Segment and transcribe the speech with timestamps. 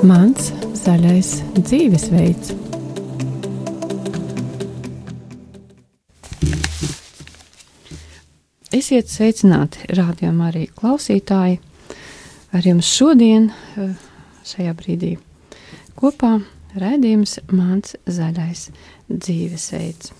[0.00, 0.46] Mans
[0.80, 2.54] zaļais dzīvesveids.
[8.72, 11.60] Esiet sveicināti, rādījumā arī klausītāji.
[12.56, 13.92] Ar jums šodien, eh,
[14.48, 15.12] šajā brīdī,
[16.00, 16.32] kopā
[16.74, 18.70] raidījums Mans zaļais
[19.12, 20.12] dzīvesveids.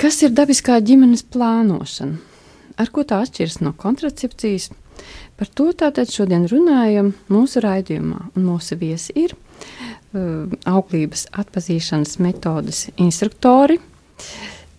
[0.00, 2.16] Kas ir dabiskā ģimenes plānošana?
[2.78, 4.70] Ar ko tā atšķiras no kontracepcijas?
[5.40, 12.86] Par to tātad šodien runājam mūsu raidījumā, un mūsu viesi ir uh, auglības atpazīšanas metodas
[13.00, 13.78] instruktori,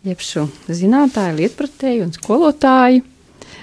[0.06, 3.04] jeb šo zinātāji, lietpratēji un skolotāji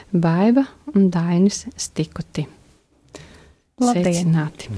[0.08, 2.46] Baiva un Dainis Stikuti.
[3.78, 4.72] Sveicināti!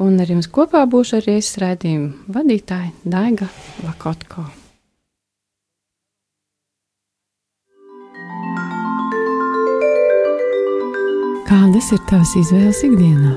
[0.00, 3.48] Un ar jums kopā būšu arī es raidījumu vadītāja Daiga
[3.86, 4.59] Lakotko.
[11.50, 13.32] Kādas ir tavas izvēles ikdienā?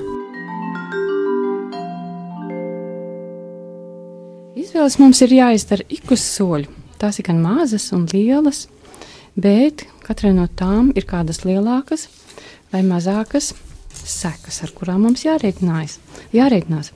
[4.53, 6.69] Izvēles mums ir jāizdara ik uz soļu.
[7.01, 8.67] Tās ir gan mazas un lielas,
[9.33, 12.05] bet katrai no tām ir kādas lielākas
[12.69, 13.55] vai mazākas
[13.89, 15.97] sekas, ar kurām mums jārēķinās.
[16.37, 16.93] jārēķinās.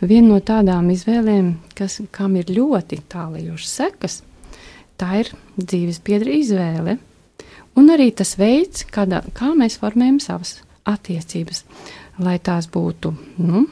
[0.00, 4.22] Viena no tādām izvēlēm, kas, kam ir ļoti tālajošas sekas,
[4.96, 7.02] tā ir dzīves biedra izvēle
[7.78, 10.58] un arī tas veids, kādā, kā mēs formējam savas
[10.88, 11.64] attiecības,
[12.22, 13.64] lai tās būtu nu,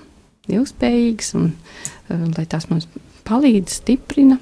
[0.51, 2.89] ilgspējīgas un uh, lai tās mums
[3.29, 4.39] palīdz, stiprina.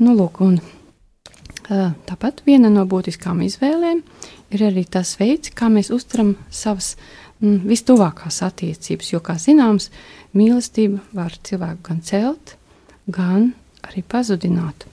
[0.00, 4.04] Nu, lūk, un, uh, tāpat viena no būtiskām izvēlēm
[4.54, 6.94] ir arī tas veids, kā mēs uztveram savas
[7.40, 9.90] mm, vistuvākās attiecības, jo, kā zināms,
[10.36, 12.56] mīlestība var cilvēku gan celt,
[13.10, 13.52] gan
[13.86, 14.89] arī pazudināt.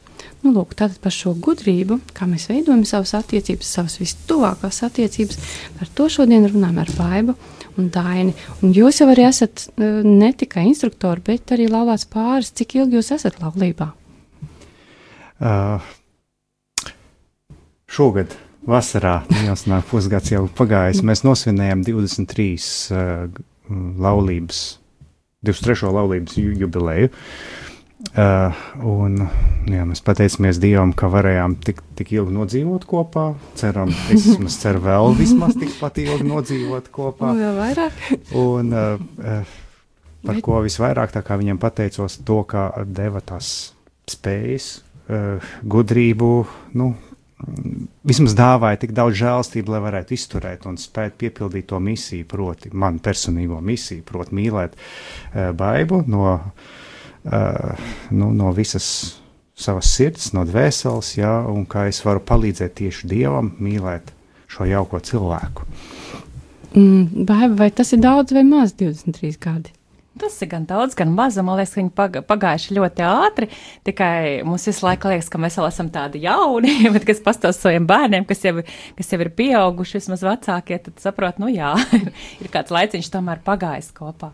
[0.47, 5.41] Nu, lūk, tātad par šo gudrību, kā mēs veidojam savas attiecības, savas vistuvākās attiecības,
[5.75, 7.35] par to šodien runājam ar Baibu
[7.75, 8.31] un Daini.
[8.63, 12.53] Un jūs jau arī esat e, ne tikai instruktori, bet arī laulāts pāris.
[12.55, 13.89] Cik ilgi jūs esat laulībā?
[15.43, 15.83] Uh,
[17.91, 19.17] šogad vasarā,
[19.49, 22.47] jau snāk pusgads jau pagājis, mēs nosvinējām 23
[22.95, 23.43] uh,
[23.99, 24.65] laulības,
[25.43, 25.91] 23.
[25.91, 27.11] laulības jubileju.
[27.11, 27.65] Uh,
[27.97, 28.53] Uh,
[28.85, 29.23] un,
[29.65, 33.31] jā, mēs pateicamies Dievam, ka varējām tik, tik ilgi nodzīvot kopā.
[33.58, 37.31] Ceram, es vismaz ceru vēl vismaz tikpat ilgi nodzīvot kopā.
[37.33, 38.03] Nu, vēl vairāk.
[38.37, 39.57] Un uh, uh,
[40.21, 40.43] par Bet...
[40.45, 43.73] ko visvairāk tā kā viņam pateicos, to, ka deva tās
[44.13, 44.71] spējas,
[45.09, 46.31] uh, gudrību,
[46.77, 46.93] nu,
[48.05, 53.02] vismaz dāvāja tik daudz žēlstību, lai varētu izturēt un spēt piepildīt to misiju, proti, manu
[53.02, 56.36] personīgo misiju, proti, mīlēt uh, baidu no
[57.27, 59.17] nu, no visas
[59.58, 64.14] savas sirds, no dvēseles, jā, un kā es varu palīdzēt tieši Dievam mīlēt
[64.52, 65.66] šo jauko cilvēku.
[66.77, 69.73] Mm, vai, vai tas ir daudz vai maz 23 gadi?
[70.17, 71.36] Tas ir gan daudz, gan maz.
[71.37, 73.49] Man liekas, ka viņi pagājuši ļoti ātri.
[73.86, 77.86] Tikai mums visu laiku liekas, ka mēs vēl esam tādi jauni, bet, kas pastāv saviem
[77.89, 78.55] bērniem, kas jau,
[78.98, 81.76] kas jau ir pieauguši, vismaz vecākie, tad saprot, nu jā,
[82.42, 84.33] ir kāds laiciņš tomēr pagājis kopā.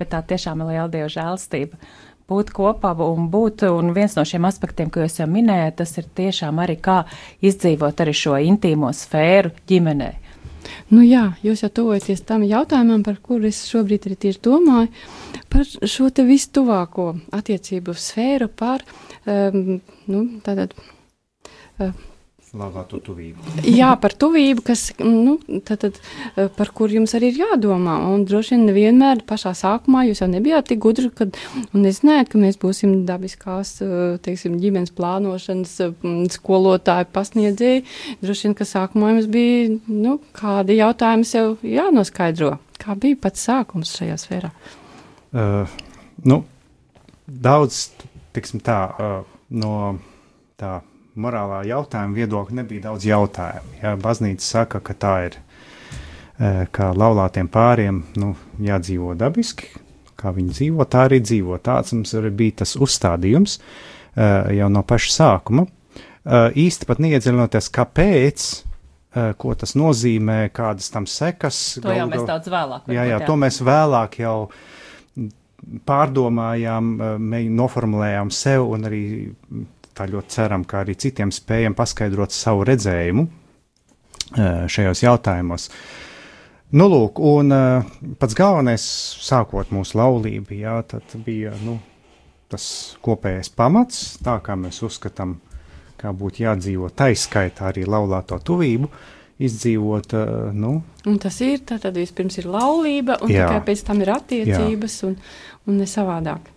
[0.00, 1.78] Bet tā tiešām ir liela dieva žēlstība.
[1.78, 3.66] Uh, būt kopā un būt.
[3.68, 7.02] Un viens no šiem aspektiem, ko jūs jau minējāt, tas ir tiešām arī kā
[7.42, 10.10] izdzīvot arī šo intīmo sfēru ģimenē.
[10.90, 14.90] Nu jā, jūs jau tuvojaties tam jautājumam, par kuru es šobrīd arī tieši domāju,
[15.50, 18.84] par šo te vistuvāko attiecību sfēru, par
[19.24, 19.80] um,
[20.10, 20.76] nu, tātad.
[21.80, 21.94] Uh,
[22.50, 23.44] Lāvāto tuvību.
[23.62, 25.36] Jā, par tuvību, kas, nu,
[25.68, 25.98] tad, tad,
[26.34, 27.94] eh, par kur jums arī ir jādomā.
[28.10, 31.38] Un droši vien nevienmēr pašā sākumā jūs jau nebijāt tik gudri, kad,
[31.70, 37.86] nedomāju, ka mēs būsim dabiskās, eh, teiksim, ģimenes plānošanas mm, skolotāji, pasniedzēji.
[38.24, 42.56] Droši vien, ka sākumā jums bija, nu, kādi jautājumi sev jānoskaidro.
[42.82, 44.54] Kā bija pats sākums šajā sfērā?
[45.30, 45.70] Uh,
[46.26, 46.42] nu,
[47.30, 47.92] daudz,
[48.34, 50.00] tiksim tā, uh, no
[50.58, 50.80] tā
[51.18, 53.76] morālā jautājuma viedokļa nebija daudz jautājumu.
[53.82, 55.38] Ja, baznīca saka, ka tā ir,
[56.38, 59.72] e, ka laulātiem pāriem nu, jādzīvo dabiski,
[60.20, 61.58] kā viņi dzīvo, tā arī dzīvo.
[61.64, 63.62] Tāds mums arī bija tas uzstādījums e,
[64.60, 65.66] jau no paša sākuma.
[65.66, 68.50] E, īsti pat neiedziļinoties, kāpēc,
[69.10, 71.56] ko tas nozīmē, kādas tam sekas.
[71.80, 72.84] To gal, jau mēs daudz vēlāk.
[72.86, 74.36] Jā, jā, jā, to mēs vēlāk jau
[75.90, 76.92] pārdomājām,
[77.58, 79.02] noformulējām sev un arī
[79.96, 83.26] tā ļoti ceram, ka arī citiem spējam paskaidrot savu redzējumu
[84.70, 85.68] šajos jautājumos.
[86.70, 87.50] Nu, lūk, un
[88.22, 88.84] pats galvenais,
[89.26, 91.80] sākot mūsu laulību, jā, tad bija nu,
[92.50, 92.64] tas
[93.02, 95.38] kopējais pamats, tā kā mēs uzskatām,
[96.00, 98.90] kā būtu jādzīvo taiskaitā arī laulāto tuvību,
[99.40, 100.14] izdzīvot.
[100.16, 100.72] Uh, nu.
[101.08, 103.48] Un tas ir, tad vispirms ir laulība, un jā.
[103.48, 105.10] tikai pēc tam ir attiecības, jā.
[105.10, 105.16] un,
[105.66, 106.50] un ne savādāk.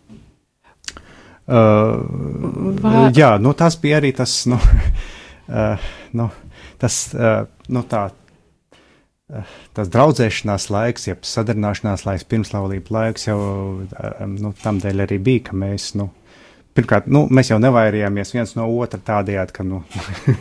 [1.43, 1.99] Uh,
[2.79, 3.09] Vai...
[3.11, 4.55] Jā, nu, tas bija arī tas, nu,
[5.51, 6.29] uh, nu,
[6.79, 14.23] tas, uh, nu, tā, uh, tas draudzēšanās laiks, jeb sadarināšanās laiks, pirmslaulība laiks jau uh,
[14.31, 16.07] nu, tam dēļ arī bija, ka mēs, nu,
[16.79, 19.83] pirmkārt, nu, mēs jau nevairījāmies viens no otra tādējādi, ka, nu,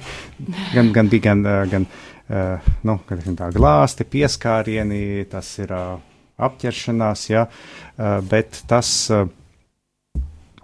[0.76, 1.90] gan, gan bija gan, uh, gan,
[2.30, 5.96] uh, nu, gan tā glāsti, pieskārieni, tas ir uh,
[6.38, 7.62] apķeršanās, uh,
[8.30, 8.96] bet tas.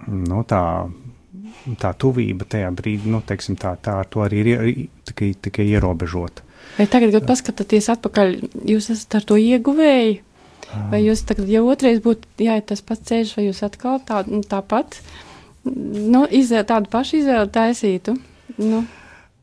[0.07, 0.63] Nu, tā,
[1.81, 4.69] tā tuvība tajā brīdī, nu, teiksim, tā, tā ar to arī ir
[5.09, 6.45] tikai, tikai ierobežota.
[6.79, 8.35] Vai tagad, kad paskatāties atpakaļ,
[8.71, 10.21] jūs esat ar to ieguvēji?
[10.93, 14.43] Vai jūs tagad, ja otrais būtu jāiet tas pats ceļš, vai jūs atkal tā, nu,
[14.45, 15.01] tāpat,
[15.65, 18.19] nu, izvēle, tādu pašu izvēli taisītu?
[18.61, 18.85] Nu.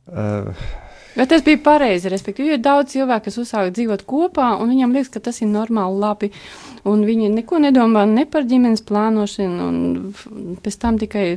[0.05, 0.65] Uh.
[1.15, 2.11] Vai tas bija pareizi?
[2.11, 6.01] Respektīvi, ir daudz cilvēku, kas uzsāk dzīvot kopā, un viņam liekas, ka tas ir normāli,
[6.01, 6.31] labi
[6.85, 11.27] un viņi neko nedomā ne par ģimenes plānošanu, un pēc tam tikai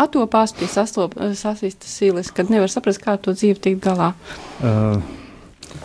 [0.00, 4.12] atopās pie sasīstas silas, kad nevar saprast, kā to dzīvi tikt galā.
[4.60, 5.23] Uh.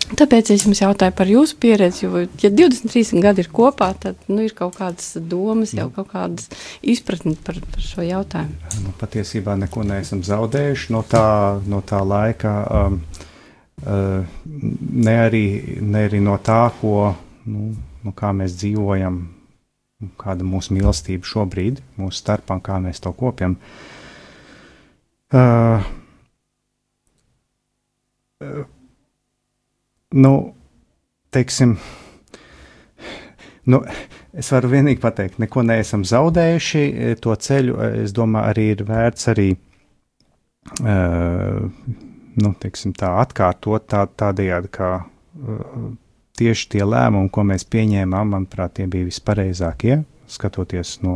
[0.10, 4.42] Tāpēc es jums jautāju par jūsu pieredzi, jo, ja 23 gadi ir kopā, tad nu,
[4.42, 5.94] ir kaut kādas domas, jau nu.
[5.94, 6.50] kaut kādas
[6.82, 8.58] izpratni par, par šo jautājumu.
[8.86, 11.26] Nu, patiesībā neko neesam zaudējuši no tā,
[11.70, 12.98] no tā laika, um,
[13.86, 15.44] uh, ne, arī,
[15.86, 17.12] ne arī no tā, ko
[17.46, 17.70] nu,
[18.02, 19.22] nu, kā mēs dzīvojam,
[20.18, 23.60] kāda ir mūsu mīlestība šobrīd, mūsu starpā, kā mēs to kopjam.
[25.30, 25.86] Uh,
[28.42, 28.68] uh,
[30.14, 30.56] nu,
[31.30, 31.78] teiksim,
[33.70, 33.82] nu,
[34.34, 36.84] es varu vienīgi pateikt, neko neesam zaudējuši.
[37.24, 39.50] To ceļu, es domāju, arī ir vērts arī.
[40.80, 41.66] Uh,
[42.40, 45.88] nu, teiksim, tā atkārtot tā, tādējādi, kā uh,
[46.38, 51.16] tieši tie lēmumi, ko mēs pieņēmām, manuprāt, tie bija vispareizākie, skatoties no,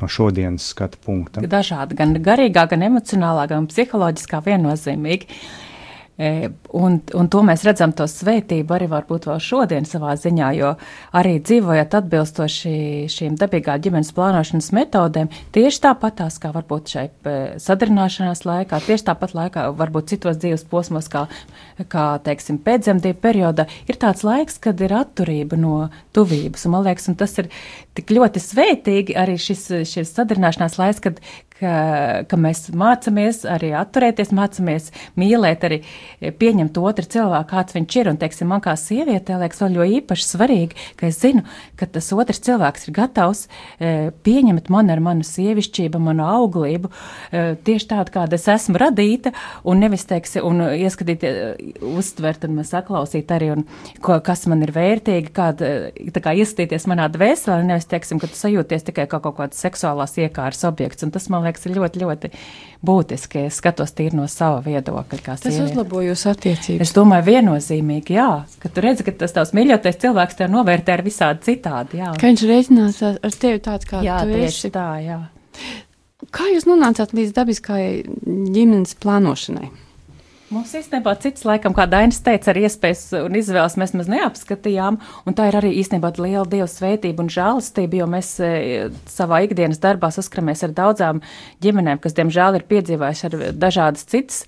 [0.00, 1.44] no šodienas skatu punkta.
[1.46, 5.30] Dažādi, gan garīgā, gan emocionālā, gan psiholoģiskā viennozīmīgi.
[5.30, 5.75] Uh, E,
[6.16, 10.70] un, un to mēs redzam, to svētību arī varbūt vēl šodien savā ziņā, jo
[11.16, 12.72] arī dzīvojot atbilstoši
[13.12, 19.36] šīm dabīgā ģimenes plānošanas metodēm, tieši tāpatās kā varbūt šai e, sadarināšanās laikā, tieši tāpat
[19.36, 21.26] laikā, varbūt citos dzīves posmos, kā,
[21.92, 26.64] kā teiksim, pēcdzemdību periodā, ir tāds laiks, kad ir atturība no tuvības.
[26.64, 27.52] Un, man liekas, un tas ir
[27.96, 31.20] tik ļoti svētīgi arī šis, šis sadarināšanās laiks, kad,
[31.60, 31.74] ka,
[32.28, 35.80] ka mēs mācāmies arī atturēties, mācāmies mīlēt, arī
[36.40, 38.10] pieņemt otru cilvēku, kāds viņš ir.
[38.12, 41.44] Un, teiksim, man kā sievietē liekas vēl jo īpaši svarīgi, ka es zinu,
[41.78, 46.90] ka tas otrs cilvēks ir gatavs e, pieņemt mani ar manu sievišķību, manu auglību,
[47.30, 49.32] e, tieši tādu, kāda es esmu radīta,
[49.66, 53.66] un nevis, teiksim, un ieskatīt, e, uztvert un saklausīt arī, un
[54.04, 55.72] ko, kas man ir vērtīgi, kāda,
[56.14, 60.16] tā kā iesaistīties manā dvēselē, nevis, teiksim, ka tu sajūties tikai kā kaut kāds seksuālās
[60.20, 61.06] iekāras objekts.
[61.06, 62.30] Un tas man liekas, ir ļoti, ļoti
[62.86, 63.46] būtiski.
[63.48, 65.22] Es skatos tīri no sava viedokļa.
[65.26, 65.70] Tas sieviete.
[65.70, 66.82] uzlabo jūsu attiecības.
[66.84, 68.28] Es domāju, viennozīmīgi, jā,
[68.62, 72.02] ka tu redzi, ka tas tavs mīļotais cilvēks tev novērtē ar visādi citādi.
[72.02, 72.12] Jā.
[72.20, 74.72] Ka viņš reiķinās ar, ar tevi tāds, kā jā, tu esi.
[74.74, 75.20] Tā, jā.
[76.34, 77.82] Kā jūs nonācāt līdz dabiskai
[78.26, 79.70] ģimenes plānošanai?
[80.46, 85.34] Mums īstenībā cits, laikam, kā Dainis teica, ar iespējas un izvēles mēs maz neapskatījām, un
[85.34, 88.50] tā ir arī īstenībā liela Dieva svētība un žēlastība, jo mēs e,
[89.10, 91.22] savā ikdienas darbā saskaramies ar daudzām
[91.66, 94.44] ģimenēm, kas, diemžēl, ir piedzīvējuši ar dažādas citas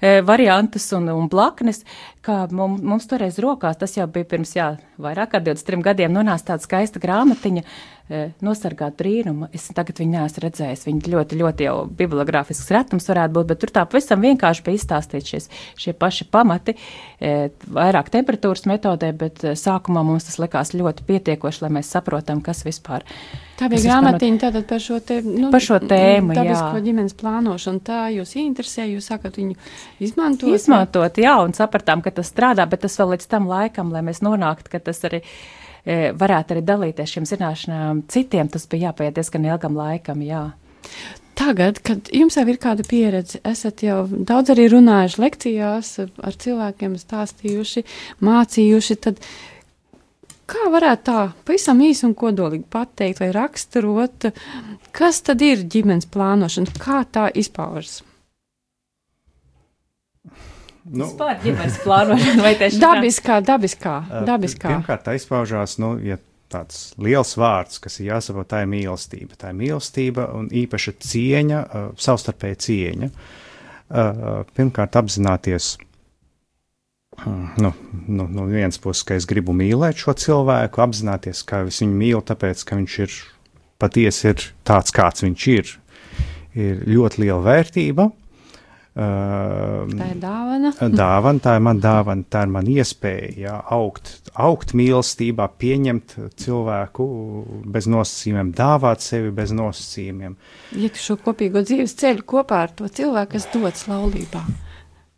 [0.00, 1.82] variantus un, un blaknes,
[2.26, 6.52] kā mums, mums toreiz rokās, tas jau bija pirms, jā, vairāk kā 23 gadiem, nonāca
[6.52, 7.64] tāda skaista grāmatiņa,
[8.06, 9.48] E, nosargāt brīnumu.
[9.56, 10.84] Es tagad viņu neesmu redzējis.
[10.86, 15.32] Viņa ļoti, ļoti jau bibliogrāfisks retums varētu būt, bet tur tā pavisam vienkārši bija izstāstīts
[15.32, 15.48] šis,
[15.82, 16.76] šie paši pamati,
[17.18, 17.32] e,
[17.66, 22.62] vairāk temperatūras metodē, bet e, sākumā mums tas likās ļoti pietiekoši, lai mēs saprotam, kas
[22.68, 23.02] vispār.
[23.58, 26.62] Tā bija grāmatiņa tātad par šo, te, nu, par šo tēmu, jā.
[26.86, 27.82] ģimenes plānošanu.
[27.90, 29.58] Tā jūs interesē, jūs sakat viņu
[30.02, 30.52] izmantot?
[30.54, 34.22] Izmantot, jā, un sapratām, ka tas strādā, bet tas vēl līdz tam laikam, lai mēs
[34.26, 35.22] nonāktu, ka tas arī.
[35.86, 40.24] E, varētu arī dalīties šīm zināšanām citiem, tas bija jāpaiet diezgan ilgam laikam.
[40.26, 40.48] Jā.
[41.36, 46.96] Tagad, kad jums jau ir kāda pieredze, esat jau daudz arī runājuši lekcijās, ar cilvēkiem
[46.98, 47.84] stāstījuši,
[48.24, 49.20] mācījuši, tad
[50.48, 54.30] kā varētu tā pavisam īsi un kodolīgi pateikt vai raksturot,
[54.96, 58.00] kas tad ir ģimenes plānošana, kā tā izpaužas?
[60.86, 63.94] Nu, Vispār ģimenes plānošana vai tieši dabiskā, dabiskā,
[64.26, 64.70] dabiskā.
[64.70, 66.18] Pirmkārt, tā izpaužās, nu, ja
[66.52, 69.34] tāds liels vārds, kas ir jāsaprot, tā ir mīlestība.
[69.40, 71.62] Tā ir mīlestība un īpaša cieņa,
[71.98, 73.08] savstarpēja cieņa.
[74.54, 75.72] Pirmkārt, apzināties
[77.26, 77.72] nu,
[78.06, 82.22] nu, no vienas puses, ka es gribu mīlēt šo cilvēku, apzināties, ka es viņu mīlu,
[82.30, 83.16] tāpēc, ka viņš ir
[83.82, 85.74] patiesi ir tāds, kāds viņš ir.
[86.56, 88.06] Ir ļoti liela vērtība.
[88.06, 88.25] Uh,
[88.96, 90.72] tā ir dāvana.
[91.02, 97.06] Dāvana, tā ir man dāvana, tā ir man iespēja jā, augt, augt mīlestībā, pieņemt cilvēku
[97.72, 100.36] bez nosacījumiem, dāvāt sevi bez nosacījumiem.
[100.80, 104.44] Iet šo kopīgo dzīves ceļu kopā ar to cilvēku, kas dodas laulībā.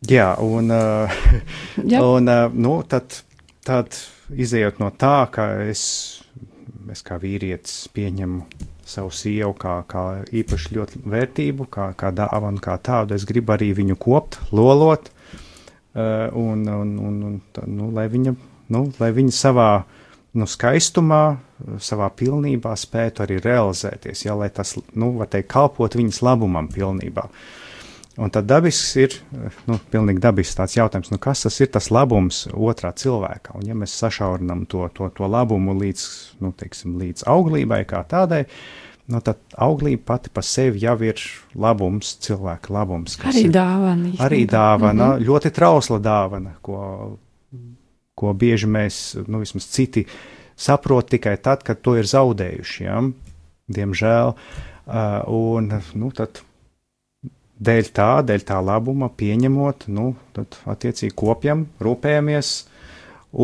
[0.09, 1.21] Jā, un, uh,
[1.91, 2.03] Jā.
[2.03, 3.21] un uh, nu, tad,
[3.67, 3.95] tad
[4.31, 5.83] izējot no tā, ka es,
[6.91, 8.43] es kā vīrietis pieņemu
[8.89, 10.03] savu sievu kā, kā
[10.41, 16.27] īpaši ļoti vērtību, kā, kā dāvanu, kā tādu, es gribu arī viņu kopt, lolot, uh,
[16.33, 18.35] un, un, un, un tā, nu, lai, viņa,
[18.75, 19.69] nu, lai viņa savā
[20.37, 21.23] nu, skaistumā,
[21.81, 27.29] savā pilnībā spētu arī realizēties, ja, lai tas, nu, var teikt, kalpot viņas labumam pilnībā.
[27.29, 27.58] Uh,
[28.19, 29.13] Un tad dabisks ir,
[29.69, 33.55] nu, pilnīgi dabisks tāds jautājums, nu, kas tas ir tas labums otrā cilvēkā.
[33.55, 36.03] Un ja mēs sašaurinām to, to, to labumu līdz,
[36.43, 38.41] nu, teiksim, līdz auglībai kā tādai,
[39.07, 41.23] nu, tad auglība pati par sevi jau ir
[41.55, 43.15] labums, cilvēka labums.
[43.23, 44.11] Arī ir, dāvana.
[44.27, 45.29] Arī dāvana, mm -hmm.
[45.29, 46.81] ļoti trausla dāvana, ko,
[48.15, 50.05] ko bieži mēs, nu, vismaz citi
[50.59, 52.99] saprot tikai tad, kad to ir zaudējuši, ja?
[53.69, 54.33] diemžēl.
[54.89, 56.41] Uh, un, nu, tad
[57.59, 62.51] dēļ tā, dēļ tā labuma pieņemot, nu, tad attiecīgi kopjam, rūpējamies.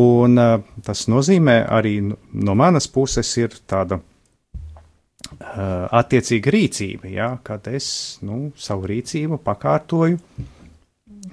[0.02, 7.68] Un uh, tas nozīmē arī no manas puses ir tāda uh, attiecīga rīcība, ja, kad
[7.70, 7.88] es
[8.26, 10.18] nu, savu rīcību pakārtoju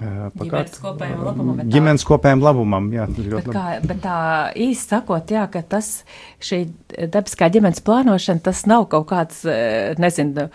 [0.00, 1.62] Ģimenes kopējiem labumam.
[1.70, 3.06] Ģimenes kopējiem labumam, jā.
[3.14, 4.18] Bet, kā, bet tā
[4.66, 5.90] īsti sakot, jā, ka tas,
[6.42, 6.60] šī
[7.12, 9.42] dabiskā ģimenes plānošana, tas nav kaut kāds,
[10.02, 10.48] nezinu,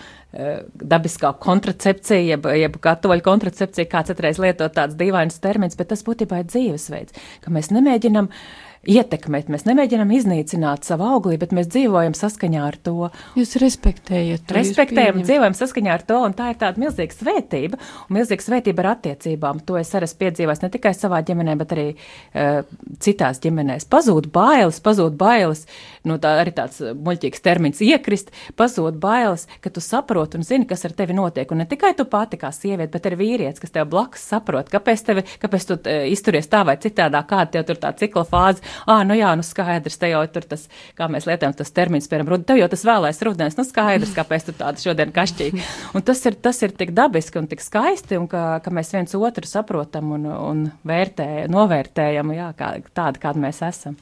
[0.93, 6.43] dabiskā kontracepcija, jeb, jeb katoļu kontracepcija, kāds atreiz lietot tāds dīvains termins, bet tas būtībā
[6.43, 9.49] ir dzīvesveids, ka mēs nemēģinam uh, ietekmēt.
[9.51, 13.09] Mēs nemēģinām iznīcināt savu auglību, bet mēs dzīvojam saskaņā ar to.
[13.35, 14.55] Jūs respektējat to.
[14.55, 18.91] Respektējam, dzīvojam saskaņā ar to, un tā ir tāda milzīga svētība, un milzīga svētība ar
[18.93, 19.59] attiecībām.
[19.67, 22.61] To es arī esmu piedzīvojis ne tikai savā ģimenē, bet arī uh,
[23.03, 23.87] citās ģimenēs.
[23.91, 25.65] Pazūd bailes, pazūd bailes,
[26.07, 30.87] no tā arī tāds muļķīgs termins iekrist, pazūd bailes, ka tu saproti un zini, kas
[30.87, 31.51] ar tevi notiek.
[31.51, 35.05] Un ne tikai tu pati kā sieviete, bet arī vīrietis, kas tev blakus saprot, kāpēc,
[35.11, 39.03] tevi, kāpēc tu uh, izturies tā vai citādā, kāda tev tur tā cikla fāze ah,
[39.07, 42.47] nu jā, nu skaidrs, te jau tur tas, kā mēs lietojam tas termins, piemēram, rudi,
[42.49, 45.51] tev jau tas vēlais rudens, nu skaidrs, kāpēc tu tādu šodien kašķī.
[45.97, 49.15] Un tas ir, tas ir tik dabiski un tik skaisti, un ka, ka mēs viens
[49.19, 53.97] otru saprotam un, un vērtējam, novērtējam, jā, kā, tādi, kādi mēs esam.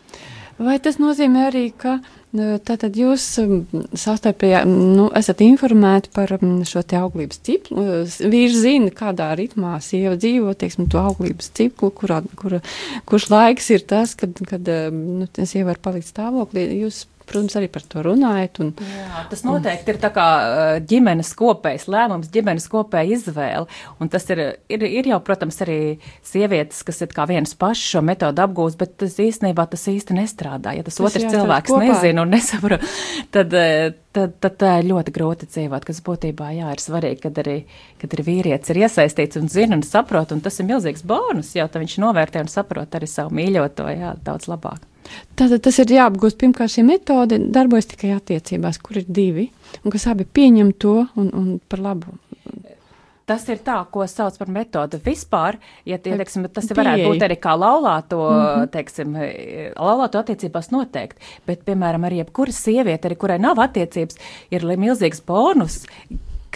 [0.57, 1.99] Vai tas nozīmē arī, ka
[2.35, 3.23] tātad jūs
[3.97, 6.33] sastarpējā nu, esat informēti par
[6.67, 7.85] šo te auglības ciklu?
[8.33, 12.59] Vīrs zina, kādā ritmā sieva dzīvo, teiksim, to auglības ciklu, kurā, kura,
[13.07, 16.67] kurš laiks ir tas, kad, kad nu, sieva var palikt stāvoklī.
[16.83, 18.61] Jūs protams, arī par to runājat.
[18.63, 20.27] Un, Jā, tas noteikti un, ir tā kā
[20.87, 23.67] ģimenes kopējs lēmums, ģimenes kopēja izvēle.
[24.01, 25.79] Un tas ir, ir, ir jau, protams, arī
[26.25, 30.75] sievietes, kas ir kā vienas pašas šo metodu apgūst, bet tas īstenībā tas īsti nestrādā.
[30.77, 31.85] Ja tas, tas otrs cilvēks kopā.
[31.85, 32.83] nezina un nesaprot,
[33.35, 33.55] tad,
[34.15, 37.57] tad, tad tā ir ļoti grūti dzīvot, kas būtībā jā, ir svarīgi, kad arī,
[38.01, 41.67] kad arī vīrietis ir iesaistīts un zina un saprot, un tas ir milzīgs bonus, jo
[41.77, 44.85] viņš novērtē un saprot arī savu mīļoto jā, daudz labāk.
[45.37, 46.37] Tātad tas ir jāapgūst.
[46.41, 49.49] Pirmkārt, šī metode darbojas tikai attiecībās, kur ir divi,
[49.83, 52.17] un kas abi pieņem to un, un par labu.
[53.27, 55.57] Tas ir tā, ko sauc par metodi vispār.
[55.83, 56.77] Ja, ja teiksim, tas Pieeja.
[56.79, 58.69] varētu būt arī kā laulāto, mm -hmm.
[58.71, 59.17] teiksim,
[59.75, 61.19] laulāto attiecībās noteikti.
[61.45, 64.15] Bet, piemēram, arī jebkura sieviete, arī kurai nav attiecības,
[64.51, 65.83] ir milzīgs bonus,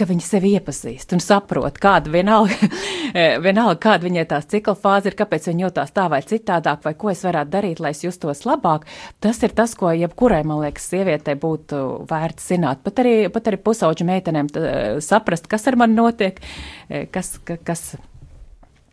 [0.01, 2.69] ka viņi sevi iepazīst un saprot, kāda vienalga,
[3.45, 7.11] vienalga kāda viņai tās cikla fāze ir, kāpēc viņa jūtās tā vai citādāk, vai ko
[7.13, 8.87] es varētu darīt, lai es justos labāk.
[9.21, 12.81] Tas ir tas, ko jebkurai, man liekas, sievietei būtu vērts zināt.
[12.85, 14.71] Pat arī, pat arī pusauģu meitenēm tā,
[15.05, 16.41] saprast, kas ar mani notiek,
[16.89, 17.91] e, kas, kas,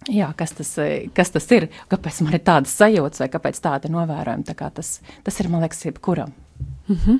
[0.09, 0.71] Jā, kas tas,
[1.13, 1.67] kas tas ir?
[1.91, 4.47] Kāpēc man ir tādas sajūtas, vai kāpēc tāda novērojama?
[4.47, 4.95] Tā tas,
[5.27, 6.31] tas ir, man liekas, jebkuram.
[6.89, 7.19] Mm -hmm.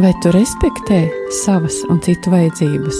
[0.00, 0.98] Vai tu respektē
[1.42, 2.98] savas un citu vajadzības?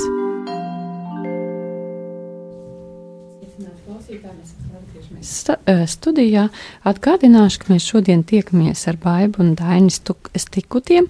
[5.20, 6.48] Sta, eh, studijā
[6.84, 11.08] atgādināšu, ka mēs šodien tiekamies ar Baibu un Daini Stuk- Stikutiem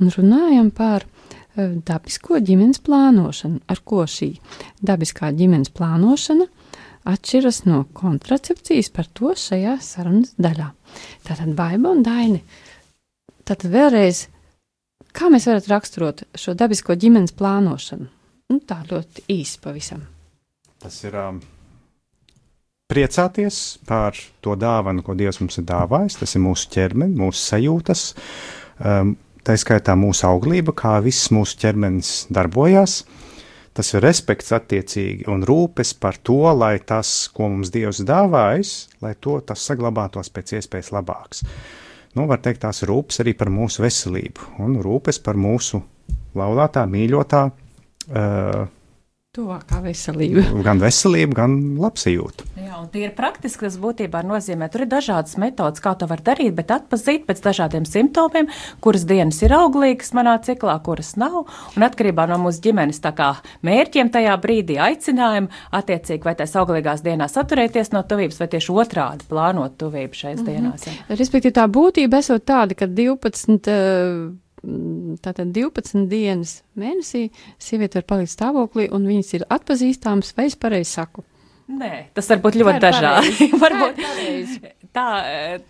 [0.00, 1.02] un runājam par
[1.56, 4.38] eh, dabisko ģimenes plānošanu, ar ko šī
[4.82, 6.46] dabiskā ģimenes plānošana
[7.04, 10.70] atšķiras no kontracepcijas par to šajā sarunas daļā.
[11.26, 12.42] Tātad Baiba un Daini.
[13.44, 14.28] Tātad vēlreiz,
[15.16, 18.08] kā mēs varētu raksturot šo dabisko ģimenes plānošanu?
[18.52, 20.02] Nu, tā ļoti īsi pavisam.
[20.82, 21.38] Tas ir um,
[22.92, 26.18] priecāties par to dāvanu, ko Dievs mums ir dāvājis.
[26.20, 28.06] Tas ir mūsu ķermenis, mūsu sajūtas,
[28.84, 29.14] um,
[29.46, 33.02] tā skaitā mūsu auglība, kā viss mūsu ķermenis darbojas.
[33.72, 39.14] Tas ir respekts attiecīgi un rūpes par to, lai tas, ko mums Dievs dāvājis, lai
[39.16, 41.40] to tas saglabātos pēc iespējas labāks.
[42.12, 44.52] Nu, var teikt, tās rūpes arī par mūsu veselību.
[44.64, 45.80] Un rūpes par mūsu
[46.36, 48.66] laulātā, mīļotā, uh,
[49.32, 50.42] Tuvākā veselība.
[50.66, 52.50] gan veselību, gan labsajūtu.
[52.60, 56.20] Jā, un tie ir praktiski, tas būtībā nozīmē, tur ir dažādas metodas, kā to var
[56.20, 58.50] darīt, bet atpazīt pēc dažādiem simptomiem,
[58.84, 63.30] kuras dienas ir auglīgas manā ciklā, kuras nav, un atkarībā no mūsu ģimenes kā
[63.64, 65.48] mērķiem tajā brīdī aicinājumu,
[65.80, 70.44] attiecīgi vai tās auglīgās dienās atturēties no tuvības, vai tieši otrādi plānot tuvību šais mm
[70.44, 70.52] -hmm.
[70.52, 70.86] dienās.
[70.86, 71.16] Jā.
[71.16, 73.64] Respektīvi, tā būtība esot tāda, ka 12.
[73.64, 80.58] eh, Tātad 12 dienas mēnesī sieviete var palikt stāvoklī, un viņas ir atpazīstamas, vai es
[80.58, 81.24] pareizi saku?
[81.72, 83.48] Nē, tas var būt ļoti dažādi.
[83.62, 84.00] Varbūt
[84.92, 85.04] Tā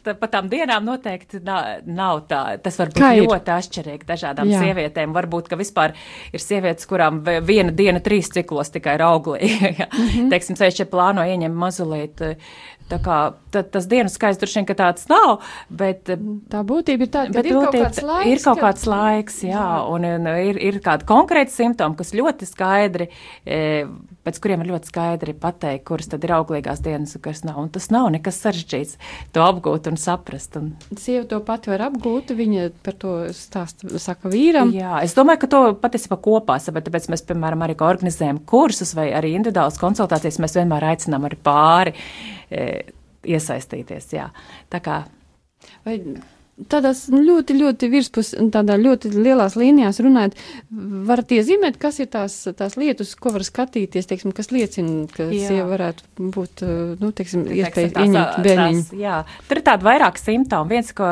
[0.02, 2.40] tā, pa tām dienām noteikti nav, nav tā.
[2.62, 4.62] Tas var būt ļoti atšķirīgi dažādām Jā.
[4.64, 5.12] Sievietēm.
[5.14, 5.94] Varbūt, ka vispār
[6.34, 9.88] ir sievietes, kurām viena diena trīs ciklos tikai ir auglīga.
[10.02, 10.08] Mm.
[10.08, 10.28] -hmm.
[10.30, 12.20] Teiksim, sevišķi plāno ieņemt mazulīt.
[12.92, 13.18] Tā kā
[13.52, 15.40] ta, tas dienu skaits droši vien, ka tāds nav,
[15.72, 16.10] bet
[16.52, 18.28] Tā būtība ir tāda, ka Bet ir kaut kāds laiks.
[18.28, 23.08] ir kaut kāds laiks, jā, un, un ir, ir kādi konkrēti simptomi, kas ļoti skaidri,
[23.46, 23.60] e,
[24.26, 27.60] pēc kuriem ir ļoti skaidri pateikt, kuras tad ir auglīgās dienas un kas nav.
[27.62, 28.98] Un tas nav nekas sarežģīts
[29.34, 30.58] to apgūt un saprast.
[30.60, 34.74] Un, Sieva to pati var apgūt, viņa par to stāsta, saka vīram.
[34.76, 39.10] jā, es domāju, ka to patiesībā kopā saprot, tāpēc mēs, piemēram, arī organizējam kursus vai
[39.16, 41.96] arī individuālas konsultācijas, mēs vienmēr aicinām arī pāri.
[43.22, 44.12] Iesaistīties.
[44.16, 44.28] Jā.
[44.72, 45.02] Tā kā
[45.84, 45.98] Vai
[46.52, 50.34] tādās ļoti, ļoti virspus, tādā ļoti lielās līnijās runājot,
[51.08, 55.48] varat iezīmēt, kas ir tās, tās lietas, ko var skatīties, teiksim, kas liecina, ka Jā.
[55.48, 56.64] sieva varētu būt,
[57.00, 59.00] nu, teiksim, iespēja ieņemt bērniņu.
[59.00, 60.74] Jā, tur ir tādi vairāk simptomi.
[60.76, 61.08] Viens, ko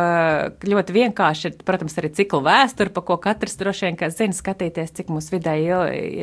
[0.68, 4.92] ļoti vienkārši ir, protams, arī ciklu vēsture, pa ko katrs droši vien, kas zina, skatīties,
[5.00, 5.72] cik mums vidēji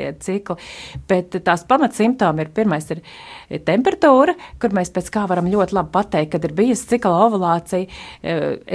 [0.05, 0.59] ir cikli.
[1.09, 3.01] Bet tās pamatsimptomi ir, pirmais ir
[3.65, 7.89] temperatūra, kur mēs pēc kā varam ļoti labi pateikt, kad ir bijusi cikla ovulācija.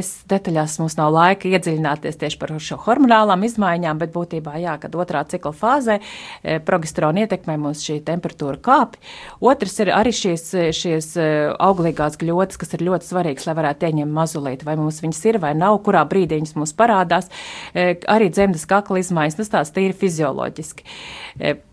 [0.02, 4.96] Es detaļās mums nav laika iedziļināties tieši par šo hormonālām izmaiņām, bet būtībā, jā, kad
[4.98, 9.00] otrā cikla fāzē eh, progesterona ietekmē mums šī temperatūra kāpj.
[9.52, 10.46] Otrs ir arī šīs,
[10.78, 15.24] šīs eh, auglīgās gļotas, kas ir ļoti svarīgas, lai varētu ieņemt mazulīti, vai mums viņas
[15.30, 17.30] ir vai nav, kurā brīdī viņas mums parādās.
[17.74, 20.88] Eh, Arī dzemdas kakla izmaiņas, tas tās tīri fizioloģiski.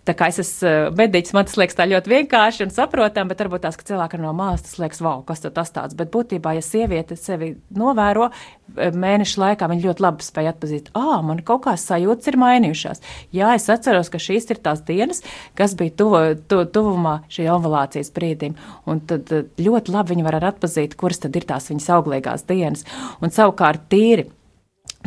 [0.10, 3.42] Eh, Tā kā es esmu mediķis, man tas liekas tā ļoti vienkārši un saprotam, bet
[3.44, 5.96] varbūt tās, ka cilvēkam no malas tas liekas, wow, kas tas tāds.
[5.98, 11.20] Bet būtībā, ja sieviete sevi novēro eh, mēnešu laikā, viņa ļoti labi spēja atpazīt, ah,
[11.26, 13.04] man kaut kā sajūtas ir mainījušās.
[13.38, 15.22] Jā, es atceros, ka šīs ir tās dienas,
[15.60, 18.58] kas bija tuvo, tu, tuvumā šī ovulācijas brīdim.
[18.90, 22.88] Un tad eh, ļoti labi viņi var atpazīt, kuras tad ir tās viņas auglīgās dienas.
[23.22, 24.26] Un savukārt tīri.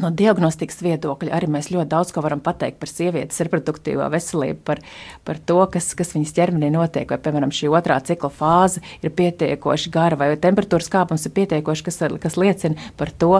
[0.00, 4.80] No diagnostikas viedokļa arī mēs ļoti daudz ko varam pateikt par sievietes reproduktīvo veselību, par,
[5.28, 7.10] par to, kas, kas viņas ķermenī notiek.
[7.12, 12.00] Vai, piemēram, šī otrā cikla fāze ir pietiekoši gara, vai temperatūras kāpums ir pietiekoši, kas,
[12.24, 13.34] kas liecina par to,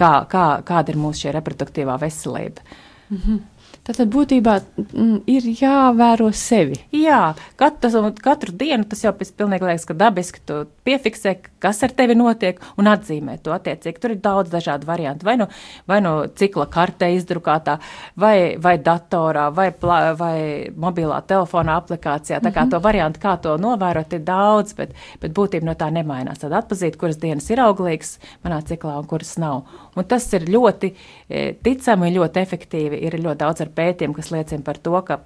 [0.00, 2.64] kā, kā, kāda ir mūsu reproduktīvā veselība.
[3.88, 6.76] Tātad būtībā mm, ir jāvēro sevi.
[6.92, 11.32] Jā, katru, katru dienu tas jau pēc pilnīgi liekas, ka dabiski tu piefiksē,
[11.64, 13.96] kas ar tevi notiek un atzīmē to attiecīgi.
[14.02, 15.24] Tur ir daudz dažādu variantu.
[15.24, 15.46] Vai nu,
[15.88, 17.78] vai nu cikla kartē izdrukātā,
[18.20, 20.36] vai, vai datorā, vai, plā, vai
[20.76, 22.42] mobilā telefona aplikācijā.
[22.44, 24.92] Tā kā to variantu, kā to novērot, ir daudz, bet,
[25.24, 26.42] bet būtība no tā nemainās.
[26.44, 29.64] Tad atpazīt, kuras dienas ir auglīgas manā ciklā un kuras nav.
[29.96, 33.00] Un tas ir ļoti e, ticami ļoti efektīvi.
[33.08, 35.20] Ir ļoti daudz ar pētījumiem, kas liecina par to, ka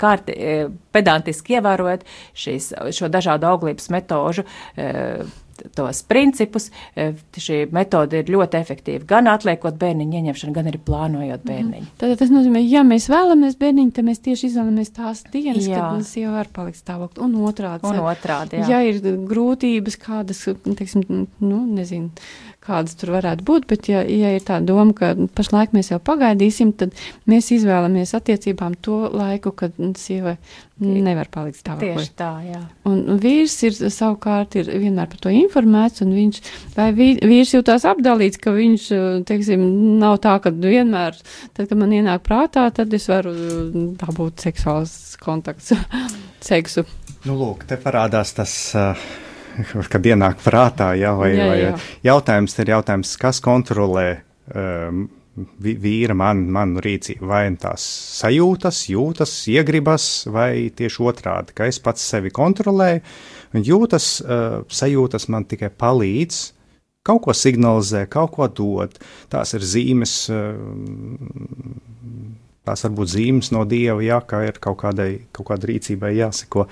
[0.00, 0.56] kārti, e,
[0.96, 2.06] pedantiski ievērojot
[2.38, 4.46] šīs, šo dažādu auglības metožu.
[4.76, 4.88] E,
[5.74, 6.70] tos principus.
[6.96, 11.90] E, Šī metode ir ļoti efektīva gan atliekot bērniņu ieņemšanu, gan arī plānojot bērniņu.
[12.00, 15.84] Tātad tas nozīmē, ja mēs vēlamies bērniņu, tad mēs tieši izvēlamies tās dienas, Jā.
[15.94, 17.22] kad sieva var palikt stāvoklī.
[17.26, 17.86] Un otrādi.
[17.88, 18.68] Un otrādi, jā.
[18.74, 21.06] ja ir grūtības, kādas, teiksim,
[21.42, 22.10] nu, nezinu,
[22.68, 26.74] kādas tur varētu būt, bet ja, ja ir tā doma, ka pašlaik mēs jau pagaidīsim,
[26.78, 26.94] tad
[27.28, 30.36] mēs izvēlamies attiecībām to laiku, kad sieva
[30.78, 31.94] nevar palikt stāvoklī.
[31.96, 32.60] Tieši tā, jā.
[32.86, 36.40] Un vīrs ir savukārt ir vienmēr par to informēts, un viņš,
[36.76, 38.86] vai vī- vīrs jūtās apdalīts, ka viņš,
[39.26, 39.64] teiksim,
[39.98, 41.18] nav tā, ka vienmēr,
[41.56, 43.34] tad, kad man ienāk prātā, tad es varu
[43.98, 45.74] dabūt seksuāls kontakts,
[46.52, 46.86] seksu.
[47.26, 49.08] Nu, lūk, te parādās tas, uh,
[49.92, 51.76] kad ienāk prātā, jā, vai, Jā, vai jā.
[52.10, 54.08] jautājums ir jautājums, kas kontrolē
[54.54, 55.06] um,
[55.62, 57.84] vīra man, manu rīcību, vai tās
[58.18, 63.02] sajūtas, jūtas, iegribas, vai tieši otrādi, ka es pats sevi kontrolēju,
[63.54, 66.40] un jūtas, uh, sajūtas man tikai palīdz,
[67.08, 68.98] kaut ko signalizē, kaut ko dod.
[69.32, 70.58] Tās ir zīmes, uh,
[72.68, 76.68] tās var būt zīmes no dieva, jā, ka ir kaut kādai, kaut kādai rīcībai jāseko.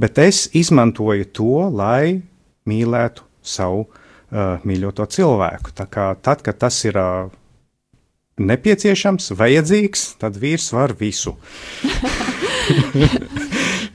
[0.00, 2.22] Bet es izmantoju to, lai
[2.66, 5.74] mīlētu savu uh, mīļoto cilvēku.
[5.76, 7.30] Tā kā tad, kad tas ir uh,
[8.42, 11.36] nepieciešams, vajadzīgs, tad vīrs var visu.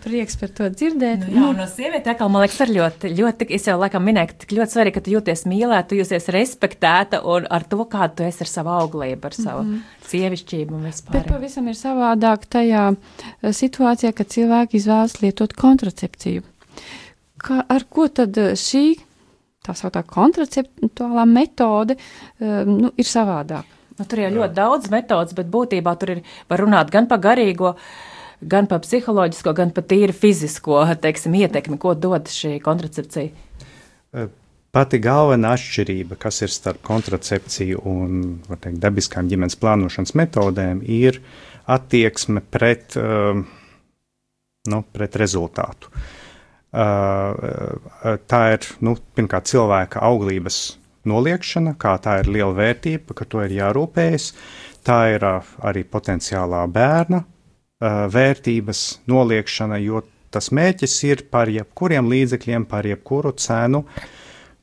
[0.01, 1.25] Prieks par to dzirdēt.
[1.25, 4.31] Nu, jā, un no sieviete, atkal, man liekas, arī ļoti, ļoti, es jau laikam minēju,
[4.31, 8.17] ka tik ļoti svarīgi, ka tu jūties mīlēta, tu jūties respektēta un ar to, kāda
[8.17, 10.07] tu esi ar savu auglību, ar savu mm -hmm.
[10.13, 11.27] sievišķību un Bet vispār.
[11.29, 16.41] pavisam ir savādāk tajā eh, situācijā, kad cilvēki izvēlas lietot kontracepciju.
[17.37, 18.85] Kā, ar ko tad eh, šī
[19.65, 21.97] tā sauktā kontraceptuālā metode
[22.39, 23.65] um, nu, ir savādāk?
[23.99, 27.75] Nu, tur ir ļoti daudz metodas, bet būtībā tur ir, var runāt gan par garīgo,
[28.41, 34.27] gan par psiholoģisko, gan par tīri fizisko teiksim, ietekmi, ko dod šī kontracepcija.
[34.71, 38.21] Pati galvenā atšķirība, kas ir starp kontracepciju un
[38.54, 41.19] teikt, dabiskām ģimenes plānošanas metodēm, ir
[41.71, 43.43] attieksme pret, um,
[44.71, 45.91] nu, pret rezultātu.
[46.71, 50.62] Uh, tā ir nu, pirmkārt cilvēka auglības
[51.04, 54.32] noliekšana, kā tā ir liela vērtība, ka to ir jārūpējas.
[54.88, 57.25] Tā ir arī potenciālā bērna
[57.81, 63.83] vērtības noliekšana, jo tas mērķis ir par jebkuriem līdzekļiem, par jebkuru cenu,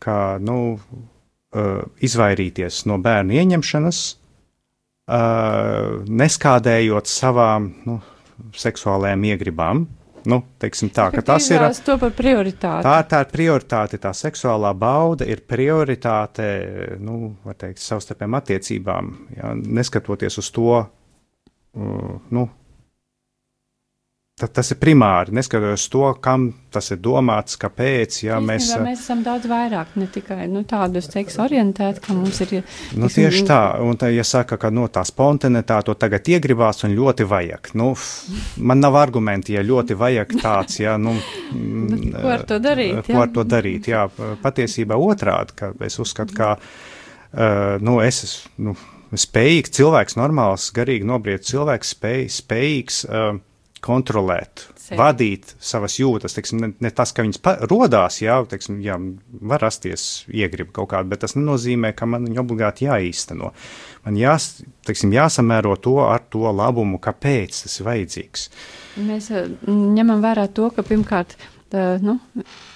[0.03, 0.79] kā nu,
[2.05, 4.01] izvairīties no bērnu ieņemšanas,
[6.23, 8.01] neskādējot savām nu,
[8.57, 9.87] seksuālajām iegribām.
[10.29, 11.63] Nu, teiksim tā, ka tas ir.
[11.87, 12.85] to par prioritāti.
[12.85, 16.49] Tā, tā ir prioritāte, tā seksuālā bauda ir prioritāte,
[17.01, 20.75] nu, var teikt, savstarpējām attiecībām, ja, neskatoties uz to,
[22.35, 22.45] nu,
[24.39, 28.21] Tad tas ir primāri, neskatoties to, kam tas ir domāts, kāpēc.
[28.23, 32.53] Jā, mēs, mēs esam daudz vairāk, ne tikai nu, tādu seksu orientēti, ka mums ir.
[32.95, 36.87] Nu, tieši tā, un tā, ja saka, ka no nu, tā spontanitāte to tagad iegribās
[36.87, 37.73] un ļoti vajag.
[37.81, 37.89] Nu,
[38.63, 41.17] man nav argumenti, ja ļoti vajag tāds, jā, nu.
[42.23, 43.03] ko ar to darīt?
[43.11, 44.07] Ko ar to darīt, jā,
[44.45, 48.79] patiesībā otrādi, ka es uzskatu, ka, uh, nu, es esmu, nu,
[49.19, 53.03] spējīgs cilvēks, normāls, garīgi nobriet cilvēks, spēj, spējīgs.
[53.09, 53.43] Uh,
[53.85, 54.99] kontrolēt, Sevi.
[54.99, 56.35] vadīt savas jūtas.
[56.37, 58.99] Teiksim, ne, ne tas, ka viņas radās, teiksim, jā,
[59.53, 63.53] var rasties iegrib kaut kāda, bet tas nenozīmē, ka man viņa obligāti jāīsteno.
[64.07, 64.51] Man jās,
[64.89, 68.49] teiksim, jāsamēro to ar to labumu, kāpēc tas ir vajadzīgs.
[69.09, 71.37] Mēs eh, ņemam vērā to, ka pirmkārt
[71.73, 72.19] tā, nu,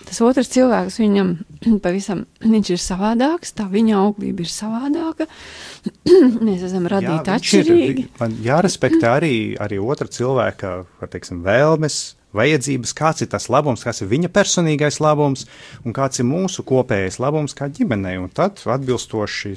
[0.06, 1.34] tas otrs cilvēks viņam
[1.84, 5.28] pavisam, viņš ir savādāks, tā viņa auglība ir savādāka.
[6.46, 8.06] Mēs esam radīti Jā, atšķirīgi.
[8.06, 10.74] Ir, man jārespektē arī, arī otra cilvēka,
[11.12, 12.02] teiksim, vēlmes,
[12.36, 15.44] vajadzības, kāds ir tas labums, kas ir viņa personīgais labums
[15.84, 18.16] un kāds ir mūsu kopējais labums kā ģimenei.
[18.20, 19.56] Un tad, atbilstoši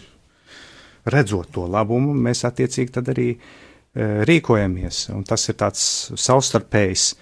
[1.12, 3.38] redzot to labumu, mēs attiecīgi tad arī e,
[4.28, 5.06] rīkojamies.
[5.16, 5.86] Un tas ir tāds
[6.20, 7.14] savstarpējs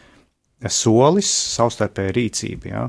[0.72, 2.70] solis, savstarpēja rīcība.
[2.70, 2.84] Ja.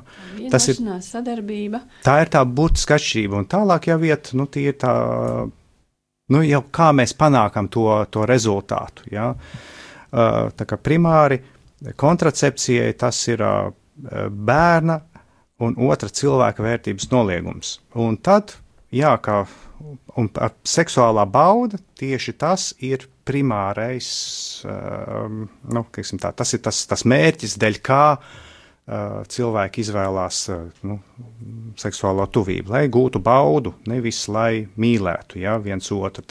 [0.52, 1.80] Tas ir sadarbība.
[2.06, 4.94] Tā ir tā būtiska atšķirība, un tālāk jau iet, nu, tie ir tā,
[6.30, 9.08] nu, jau kā mēs panākam to, to rezultātu.
[9.14, 9.32] Ja.
[10.14, 11.40] Tā kā primāri
[11.98, 13.42] kontracepcijai tas ir
[14.30, 15.00] bērna
[15.64, 17.78] un otra cilvēka vērtības noliegums.
[17.98, 18.56] Un tad,
[18.94, 19.44] jā, kā
[20.20, 20.30] un
[20.68, 24.08] seksuālā bauda, tieši tas ir primārais,
[24.68, 25.28] uh,
[25.74, 30.98] nu, tā, tas ir tas, tas mērķis, dēļ kā uh, cilvēki izvēlās uh, nu,
[31.80, 36.24] seksuālo tuvību, lai gūtu baudu, nevis lai mīlētu ja, viens otru.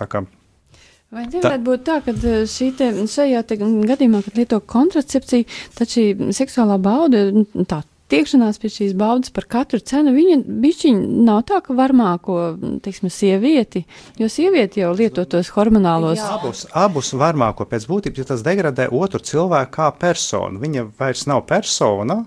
[1.13, 2.13] Vai nevarētu būt tā, ka
[2.49, 5.45] šī te, šajā te gadījumā, kad lieto kontracepciju,
[5.77, 7.27] tad šī seksuālā bauda,
[7.69, 12.39] tā tiekšanās pie šīs baudas par katru cenu, viņa bišķiņ nav tā, ka varmāko,
[12.85, 13.83] teiksim, sievieti,
[14.21, 16.21] jo sievieti jau lieto tos hormonālos.
[16.21, 16.33] Jā.
[16.37, 20.61] Abus, abus varmāko pēc būtības, jo tas degradē otru cilvēku kā personu.
[20.63, 22.21] Viņa vairs nav persona,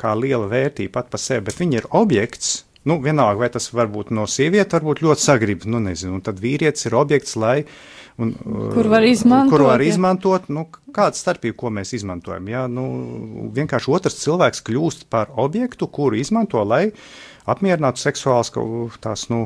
[0.00, 4.12] kā liela vērtība pat pa sevi, bet viņa ir objekts, nu, vienalga, vai tas varbūt
[4.14, 7.58] no sieviete, varbūt ļoti sagrib, nu, nezinu, un tad vīrietis ir objekts, lai
[8.14, 8.30] Un,
[8.70, 9.50] kur var izmantot?
[9.50, 12.46] Kur var izmantot, nu, kāda starpība, ko mēs izmantojam.
[12.46, 12.84] Jā, nu,
[13.56, 16.92] vienkārši otrs cilvēks kļūst par objektu, kuru izmanto, lai
[17.50, 18.50] apmierinātu seksuālas
[19.04, 19.42] tās, nu,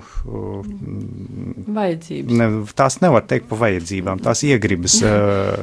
[1.66, 2.36] vajadzības.
[2.38, 5.00] Ne, tās nevar teikt par vajadzībām, tās iegribas,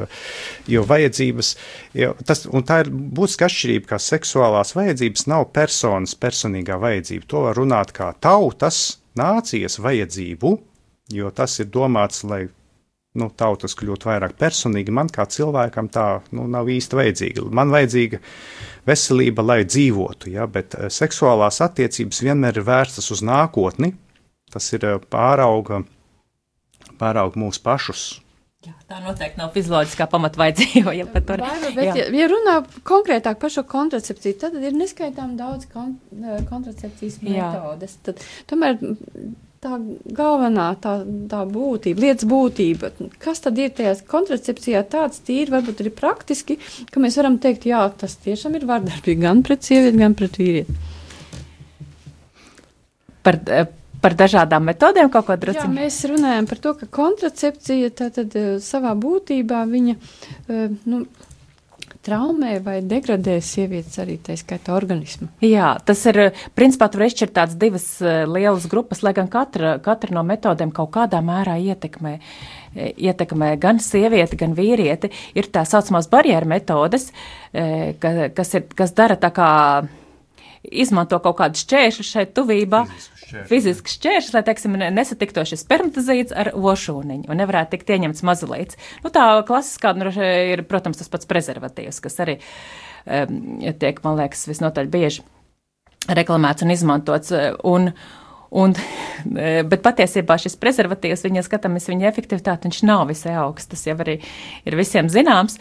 [0.73, 1.53] jo vajadzības,
[2.01, 7.29] jo tas, un tā ir būtiska atšķirība, ka seksuālās vajadzības nav personas personīgā vajadzība.
[7.31, 10.53] To var runāt kā tautas, nācijas vajadzību,
[11.15, 12.45] jo tas ir domāts, lai
[13.19, 14.93] nu, tautas kļūt vairāk personīgi.
[14.93, 17.45] Man kā cilvēkam tā nu, nav īsti vajadzīga.
[17.55, 18.19] Man vajadzīga
[18.87, 23.93] veselība, lai dzīvotu, ja, bet eh, seksuālās attiecības vienmēr ir vērstas uz nākotni.
[24.53, 25.81] Tas ir eh, pārauga,
[26.99, 28.05] pārauga mūsu pašus.
[28.65, 30.93] Jā, tā noteikti nav fizioloģiskā pamatvajadzība.
[30.97, 32.55] Ja, tur, Baiba, bet, ja, ja runā
[32.87, 37.99] konkrētāk par šo kontracepciju, tad ir neskaitām daudz kon, eh, kontracepcijas metodes.
[38.05, 38.79] Tad, tomēr
[39.63, 39.77] tā
[40.17, 40.95] galvenā tā,
[41.31, 42.91] tā būtība, lietas būtība.
[43.21, 46.59] Kas tad ir tajā kontracepcijā tāds tīri, varbūt arī praktiski,
[46.91, 50.77] ka mēs varam teikt, jā, tas tiešām ir vardarbīgi gan pret sievieti, gan pret vīrieti.
[53.25, 53.65] Par, eh,
[54.01, 55.65] par dažādām metodēm kaut ko drusku.
[55.73, 61.05] Mēs runājam par to, ka kontracepcija tātad eh, savā būtībā viņa, eh, nu,
[62.05, 65.29] traumē vai degradē sievietes arī tā skaita organismu.
[65.45, 66.21] Jā, tas ir,
[66.57, 70.93] principā, tur izšķirt tādas divas uh, lielas grupas, lai gan katra, katra no metodēm kaut
[70.95, 72.15] kādā mērā ietekmē,
[72.75, 75.11] e, ietekmē gan sievieti, gan vīrieti.
[75.37, 77.09] Ir tā saucamās barjeru metodes,
[77.51, 79.51] e, ka, kas, ir, kas dara tā kā
[80.71, 82.85] izmanto kaut kādu šķēršļu šeit tuvībā.
[82.89, 83.49] Fizisku šķēršļi.
[83.51, 88.81] Fizisks šķēršļs, lai, teiksim, nesatikto šis spermatozīts ar ošūniņu un nevarētu tikt ieņemts mazulīts.
[89.05, 94.45] Nu, tā klasiskā nu, ir, protams, tas pats prezervatīvs, kas arī um, tiek, man liekas,
[94.49, 95.25] visnotaļ bieži
[96.09, 97.33] reklamēts un izmantots.
[97.65, 97.91] Un,
[98.55, 98.71] Un,
[99.67, 103.67] bet patiesībā šis prezervatīvs, viņa skatāmies, viņa efektivitāte, viņš nav visai augsts.
[103.73, 104.13] Tas jau arī
[104.63, 105.57] ir visiem zināms.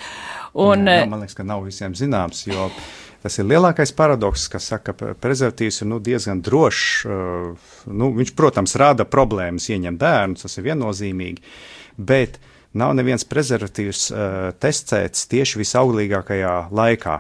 [0.53, 2.69] Un, jā, jā, man liekas, ka nav visiem zināms, jo
[3.25, 6.89] Tas ir lielākais paradoks, kas saka, ka prezervatīvs ir nu, diezgan drošs.
[7.09, 11.41] Uh, nu, viņš, protams, rada problēmas ieņemt bērnus, tas ir viennozīmīgi,
[11.97, 12.37] bet
[12.77, 17.17] nav neviens prezervatīvs uh, testēts tieši visauglīgākajā laikā.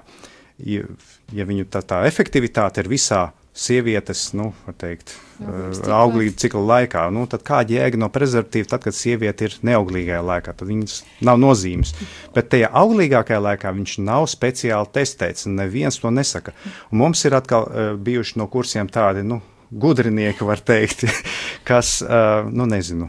[0.58, 0.84] ja,
[1.32, 4.48] ja viņu tā, tā efektivitāte ir visā sievietes, nu,
[4.80, 9.56] teikt, uh, auglīga cikla laikā, nu, tad kāda jēga no prezervatīva, tad, kad sieviete ir
[9.68, 11.94] neauglīgajā laikā, tad viņas nav nozīmes.
[12.34, 16.54] Bet tajā auglīgākajā laikā viņš nav speciāli testēts, un neviens to nesaka.
[16.90, 19.38] Un mums ir atkal uh, bijuši no kursiem tādi, nu,
[19.70, 21.06] gudrinieki, var teikt,
[21.68, 23.08] kas, uh, nu, nezinu,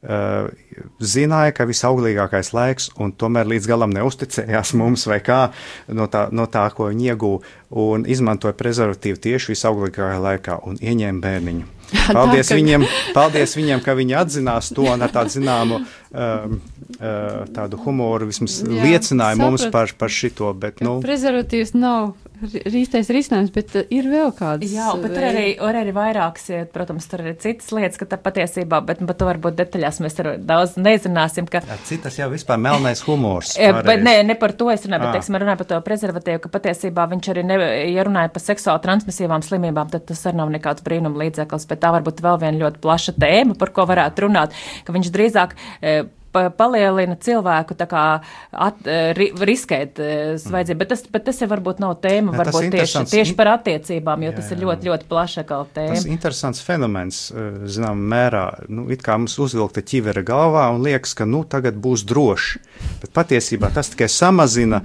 [0.00, 5.40] zināja, ka visauglīgākais laiks, un tomēr līdz galam neusticējās mums vai kā
[5.88, 11.24] no tā, no tā ko viņi iegūta, un izmantoja prezervatīvu tieši visauglīgākajā laikā un ieņēma
[11.26, 11.68] bērniņu.
[12.16, 12.58] Paldies, tā, ka...
[12.60, 16.60] viņiem, paldies viņiem, ka viņi atzinās to un ar tādu zināmu um,
[16.98, 20.50] uh, tādu humoru vismaz Jā, liecināja saprat, mums par, par šito.
[20.60, 24.72] Bet, nu, prezervatīvs nav īstais risinājums, bet uh, ir vēl kādas.
[24.72, 29.02] Jā, bet tur arī, arī vairākas, protams, tur ir citas lietas, ka tā patiesībā, bet
[29.06, 31.48] par to varbūt detaļās mēs daudz nezināsim.
[31.50, 31.62] Ka...
[31.68, 33.54] Jā, citas jau vispār melnais humors.
[33.56, 37.06] Bet ne, ne par to es runāju, bet, teiksim, runāju par to prezervatīvu, ka patiesībā
[37.14, 37.58] viņš arī, ne,
[37.92, 41.92] ja runāja par seksuāli transmisīvām slimībām, tad tas arī nav nekāds brīnuma līdzeklis, bet tā
[41.96, 45.56] varbūt vēl viena ļoti plaša tēma, par ko varētu runāt, ka viņš drīzāk.
[45.80, 46.00] E,
[46.32, 48.04] palielina cilvēku kā,
[48.52, 50.78] at, e, ri, riskēt e, vajadzību.
[50.82, 54.30] Bet tas, bet tas jau varbūt nav tēma, ja, varbūt tieši, tieši par attiecībām, jo
[54.30, 55.96] jā, tas ir ļoti, ļoti plaša kā tēma.
[55.96, 58.44] Tas interesants fenomens, e, zinām, mērā.
[58.70, 62.62] Nu, it kā mums uzvilkta ķivera galvā un liekas, ka nu tagad būs droši.
[63.02, 64.80] Bet patiesībā tas tikai samazina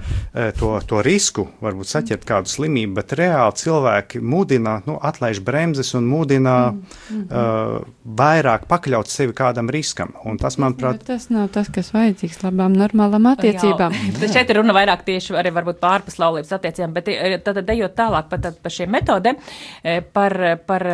[0.58, 6.08] to, to risku, varbūt saķert kādu slimību, bet reāli cilvēki mudina, nu, atlaiž bremzes un
[6.10, 7.84] mudina mm uh,
[8.16, 10.14] vairāk pakļaut sevi kādam riskam.
[10.28, 13.94] Un tas, manuprāt, bet tas nav tas, kas vajadzīgs labām, normālām attiecībām.
[14.20, 14.32] Jā.
[14.38, 18.30] Šeit ir runa vairāk tieši arī varbūt pārpus laulības attiecībām, bet eh, tad ejot tālāk
[18.32, 19.40] par, par šiem metodēm,
[19.84, 20.88] eh, par, par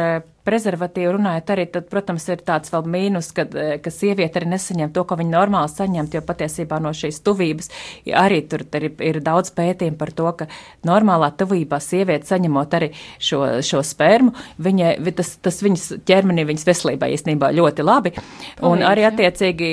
[0.46, 4.92] prezervatīvu runājot, arī, tad, protams, ir tāds vēl mīnus, ka, eh, ka sieviete arī nesaņem
[4.92, 7.70] to, ko viņa normāli saņemt, jo patiesībā no šīs tuvības
[8.06, 10.46] arī tur ir, ir daudz pētījumu par to, ka
[10.84, 17.10] normālā tuvībā sieviete saņemot arī šo, šo spermu, viņa, tas, tas viņas ķermenī, viņas veselībā
[17.14, 18.14] īstenībā ļoti labi,
[18.62, 19.70] un Palīdz, arī attiecīgi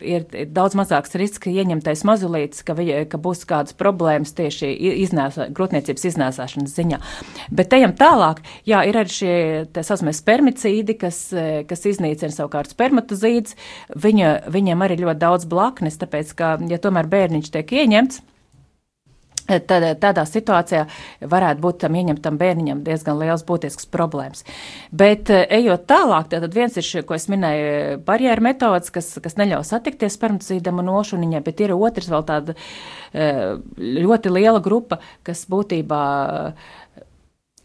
[0.00, 4.70] ir, daudz mazāks risks, ka ieņemtais mazulītis, ka, viņa, ka būs kādas problēmas tieši
[5.06, 7.00] iznēsā, grotniecības iznēsāšanas ziņā.
[7.50, 9.36] Bet ejam tālāk, jā, ir arī šie
[9.86, 13.56] saucamie spermicīdi, kas, e, kas iznīcina savukārt spermatozīdus,
[14.06, 18.32] viņa, viņiem arī ļoti daudz blaknes, tāpēc, ka, ja tomēr bērniņš tiek ieņemts, e,
[19.46, 20.80] Tad, tādā situācijā
[21.30, 24.42] varētu būt tam ieņemtam bērniņam diezgan liels būtisks problēmas.
[24.90, 29.38] Bet, e, ejot tālāk, tad viens ir šie, ko es minēju, barjeru metodas, kas, kas
[29.38, 32.58] neļauj satikties spermatozīdam un ošuniņai, bet ir otrs vēl tāda
[33.16, 36.02] ļoti liela grupa, kas būtībā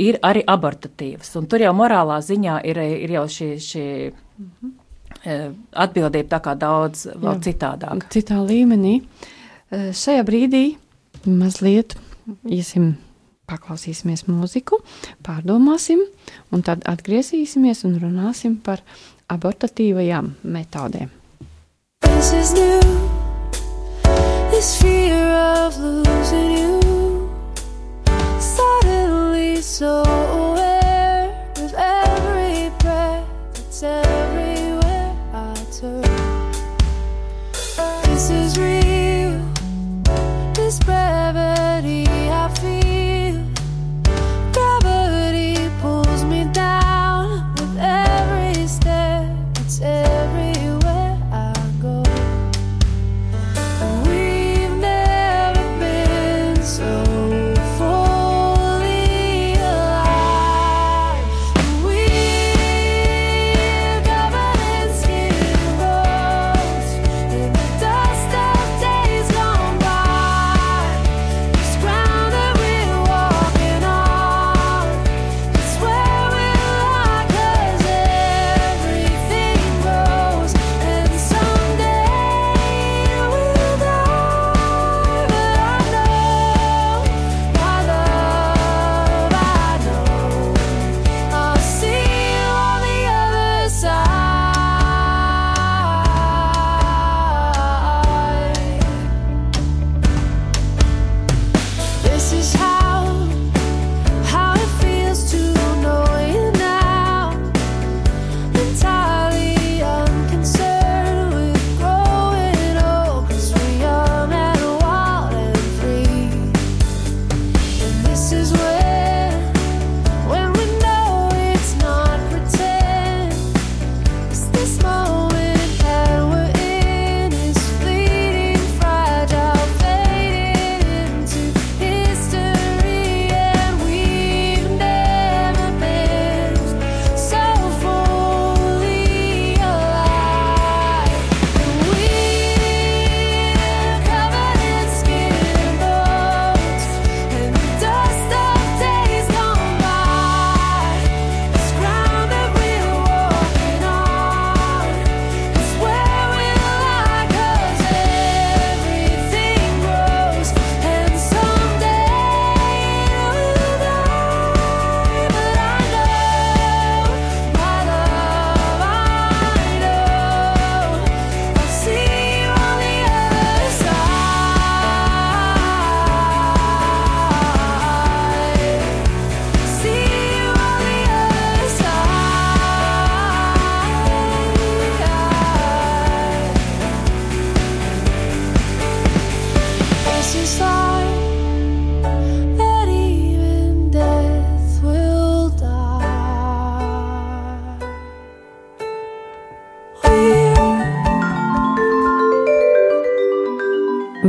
[0.01, 1.33] ir arī abortatīvas.
[1.39, 4.73] Un tur jau morālā ziņā ir, ir jau šī, šī mhm.
[5.85, 8.07] atbildība tā kā daudz vēl Jā, citādāk.
[8.13, 8.97] Citā līmenī.
[9.01, 10.65] E, šajā brīdī
[11.29, 11.97] mazliet
[12.49, 12.93] iesim.
[13.51, 14.77] Paklausīsimies mūziku,
[15.27, 15.99] pārdomāsim,
[16.55, 18.79] un tad atgriezīsimies un runāsim par
[19.27, 21.11] abortatīvajām metodēm.
[22.07, 22.79] This is new,
[24.55, 26.71] this fear of losing you.
[29.61, 30.60] So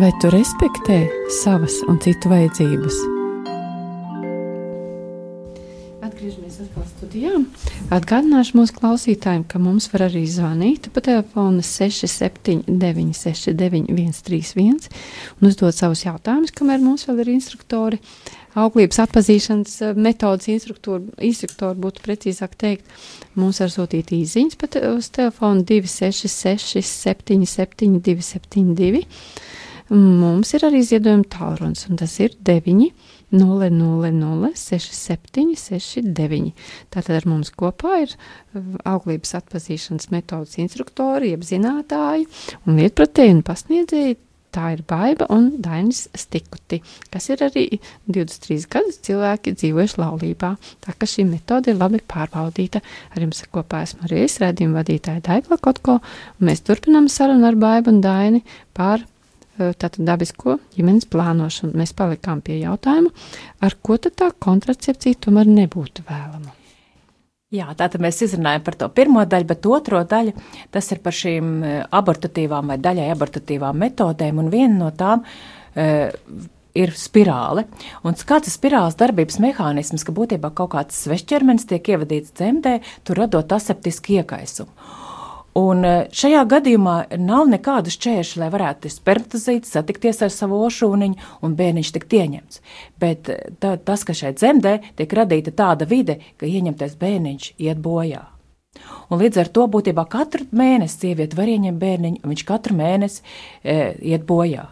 [0.03, 0.97] Vai tu respektē
[1.31, 2.97] savas un citu vajadzības?
[6.03, 7.31] Atgriežamies atkal studijā.
[7.95, 14.91] Atgādināšu mūsu klausītājiem, ka mums var arī zvanīt pa telefonu 679, 691, 131
[15.39, 18.03] un uzdot savus jautājumus, kamēr mums vēl ir instruktori.
[18.59, 22.91] Auglības atpazīšanas eh, metodas instruktori, instruktori būtu precīzāk teikt,
[23.39, 29.07] mums var sūtīt īsiņas pat uz telefonu 266, 77, 272.
[29.93, 32.87] Mums ir arī ziedojuma tālrunis, un tas ir 9,
[33.37, 36.47] 0, 0, 0, 6, 7, 6, 9.
[36.95, 38.15] Tātad ar mums kopā ir
[38.89, 42.25] auglības atpazīšanas metodas instruktori, jeb zinātāji
[42.65, 44.21] un lietpratēji un pasniedzēji.
[44.53, 46.83] Tā ir Baiva un Dainis Stikuti,
[47.13, 47.63] kas ir arī
[48.05, 50.51] 23 gadus cilvēki dzīvojuši laulībā.
[50.85, 52.83] Tā ka šī metode ir labi pārbaudīta.
[53.13, 56.01] Ar jums kopā esmu arī es, redzījuma vadītāja Daigla Kotko,
[56.37, 58.45] un mēs turpinām sarunu ar Baivu un Daini
[58.77, 59.07] par
[59.59, 61.77] tātad dabisko ģimenes plānošanu.
[61.79, 63.13] Mēs palikām pie jautājuma,
[63.63, 66.57] ar ko tad tā kontracepcija tomēr nebūtu vēlama.
[67.53, 70.33] Jā, tātad mēs izrunājam par to pirmo daļu, bet otro daļu
[70.73, 71.51] tas ir par šīm
[71.93, 77.67] abortatīvām vai daļai abortatīvām metodēm, un viena no tām uh, ir spirāle.
[78.09, 83.21] Un kāds ir spirāles darbības mehānisms, ka būtībā kaut kāds svešķermenis tiek ievadīts dzemdē, tur
[83.21, 84.73] radot aseptisku iekaisumu.
[85.59, 91.57] Un e, šajā gadījumā nav nekādu šķēršļu, lai varētu spermatozīts satikties ar savu ošūniņu un
[91.59, 92.63] bērniņš tikt ieņemts.
[93.03, 97.83] Bet e, tā, tas, ka šeit zemdē tiek radīta tāda vide, ka ieņemtais bērniņš iet
[97.85, 98.25] bojā.
[99.13, 103.21] Un līdz ar to būtībā katru mēnesi sieviete var ieņemt bērniņu, un viņš katru mēnesi
[103.21, 104.71] e, iet bojā.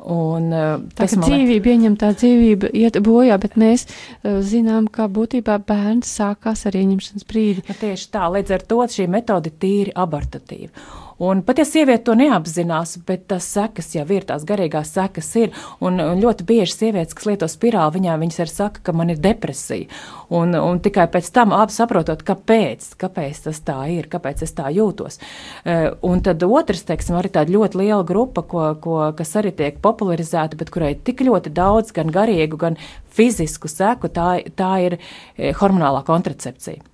[0.00, 5.58] Un, uh, tas ir dzīvība, ieņemtā dzīvība iet bojā, bet mēs uh, zinām, ka būtībā
[5.68, 7.64] bērns sākās ar ieņemšanas brīdi.
[7.68, 10.72] Nu, tieši tā, līdz ar to šī metode tīri abortatīva.
[11.20, 15.50] Un pat ja sieviete to neapzinās, bet tas sekas jau ir, tās garīgās sekas ir.
[15.84, 19.20] Un, un ļoti bieži sievietes, kas lieto spirāli, viņām viņas arī saka, ka man ir
[19.20, 19.90] depresija.
[20.32, 24.72] Un, un tikai pēc tam abi saprotot, kāpēc, kāpēc tas tā ir, kāpēc es tā
[24.72, 25.20] jūtos.
[25.20, 29.80] Uh, un tad otrs, teiksim, arī tāda ļoti liela grupa, ko, ko, kas arī tiek
[29.84, 32.80] popularizēta, bet kurai ir tik ļoti daudz gan garīgu, gan
[33.12, 36.89] fizisku seku, tā, tā ir eh, hormonālā kontracepcija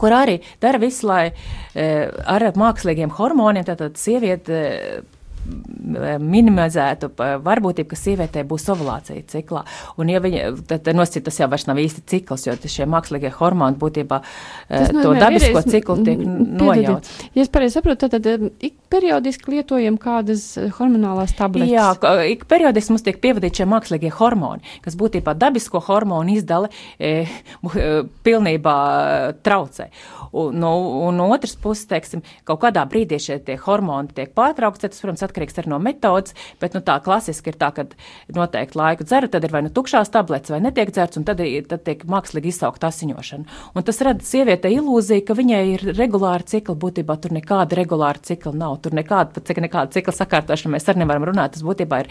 [0.00, 4.62] kur arī dara visu, lai e, ar mākslīgiem hormoniem, tātad sieviete
[6.22, 7.10] minimizētu
[7.42, 9.64] varbūtību, ka sievietē būs ovulācija ciklā.
[10.00, 13.78] Un, ja viņa, tad nosacīt, tas jau vairs nav īsti cikls, jo šie mākslīgie hormoni
[13.80, 14.20] būtībā
[14.68, 17.12] tas to dabisko ciklu tiek nojauts.
[17.34, 20.46] Ja es pareizi saprotu, tad, tad ik periodiski lietojam kādas
[20.78, 21.72] hormonālās tabletes.
[21.72, 21.90] Jā,
[22.30, 27.24] ik periodiski mums tiek pievadīti šie mākslīgie hormoni, kas būtībā dabisko hormonu izdali e,
[28.26, 28.76] pilnībā
[29.42, 29.90] traucē.
[30.32, 30.72] Un, no,
[31.06, 35.58] un no otras puses, teiksim, kaut kādā brīdī šie hormoni tiek pārtraukti, tas, protams, atkarīgs
[35.60, 37.84] arī no metodas, bet nu, tā klasiski ir tā, ka
[38.32, 41.84] noteikti laiku dzeru, tad ir vai nu tukšās tabletes, vai netiek dzerts, un tad, tad
[41.84, 43.58] tiek mākslīgi izsaukt asiņošana.
[43.76, 48.54] Un tas rada sievietei ilūziju, ka viņai ir regulāra cikla, būtībā tur nekāda regulāra cikla
[48.56, 52.10] nav, tur nekāda, pat cik nekāda cikla sakārtošana mēs arī nevaram runāt, tas būtībā ir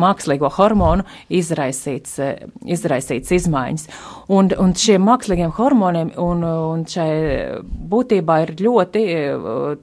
[0.00, 2.18] mākslīgo hormonu izraisīts,
[2.66, 3.86] izraisīts izmaiņas.
[4.34, 7.10] Un, un šiem mākslīgiem hormoniem un, un šai
[7.64, 9.02] būtībā ir ļoti,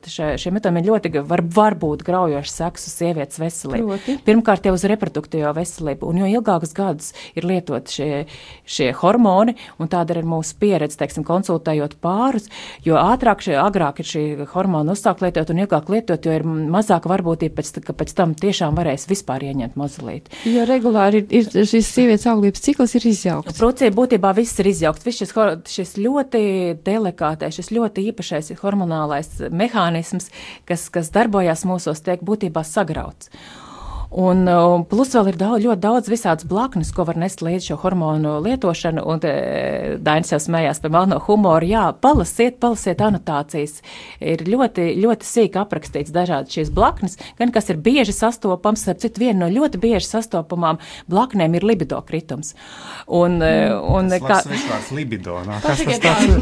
[0.08, 3.88] šie, šie metodi ļoti var, var būt graujoši seks uz sievietes veselību.
[3.94, 4.18] Proti.
[4.28, 8.26] Pirmkārt jau uz reproduktīvo veselību, un jo ilgākus gadus ir lietot šie,
[8.68, 12.50] šie hormoni, un tāda ir mūsu pieredze, teiksim, konsultējot pārus,
[12.86, 14.24] jo ātrāk, šie, agrāk ir šī
[14.54, 18.78] hormona uzsākt lietot un ilgāk lietot, jo ir mazāka varbūtība pēc, ka pēc tam tiešām
[18.78, 20.34] varēs vispār ieņemt mazulīti.
[20.52, 23.58] Jo regulāri ir, ir šis sievietes auglības cikls ir izjaukts.
[23.60, 25.34] Proti, būtībā viss ir izjaukts, viss šis,
[25.72, 26.42] šis ļoti
[26.86, 30.32] delikātais, šis šis ļoti īpašais hormonālais mehānisms,
[30.66, 33.30] kas, kas darbojas mūsos, tiek būtībā sagrauts.
[34.08, 37.78] Un, un plus vēl ir daudz, ļoti daudz visādas blaknes, ko var nest līdz šo
[37.82, 39.04] hormonu lietošanu.
[39.04, 39.24] Un
[40.04, 41.68] Dainis jau smējās par melno humoru.
[41.68, 43.82] Jā, palasiet, palasiet anotācijas.
[44.24, 49.26] Ir ļoti, ļoti sīk aprakstīts dažādi šīs blaknes, gan kas ir bieži sastopams, ar citu
[49.26, 50.80] vienu no ļoti bieži sastopamām
[51.12, 52.54] blaknēm ir libido kritums.
[53.08, 54.40] Un, mm, un kā...
[54.48, 56.40] Tas libido, nā, kas tas tāds?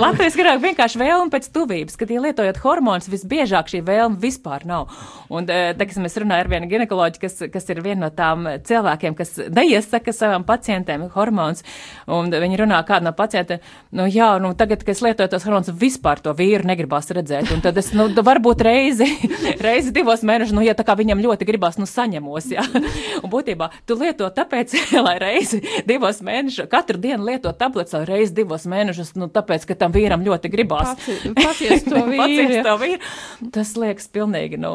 [0.00, 4.88] Latvijas garāk vienkārši vēlme pēc tuvības, kad, ja lietojot hormonus, visbiežāk šī vēlme vispār nav.
[5.32, 9.36] Un, teiksim, es runāju ar viena ginekoloģa, kas, kas ir viena no tām cilvēkiem, kas
[9.52, 11.62] neiesaka savam pacientiem hormonus.
[12.06, 13.60] Un viņi runā kādu no pacientiem,
[13.92, 17.52] nu jā, nu tagad, kad es lietoju tos hormonus, vispār to vīru negribās redzēt.
[17.54, 19.08] Un tad es, nu, varbūt reizi,
[19.66, 22.64] reizi divos mēnešus, nu, ja tā kā viņam ļoti gribās, nu, saņemos, jā.
[23.22, 28.36] Un būtībā tu lieto tāpēc, lai reizi divos mēnešus, katru dienu lieto tabletes, lai reizi
[28.40, 30.94] divos mēnešus, nu, tāpēc, ka tam vīram ļoti gribās.
[31.34, 32.62] Pacies to vīru.
[32.64, 33.14] to vīru.
[33.54, 34.74] Tas liekas pilnīgi, nu,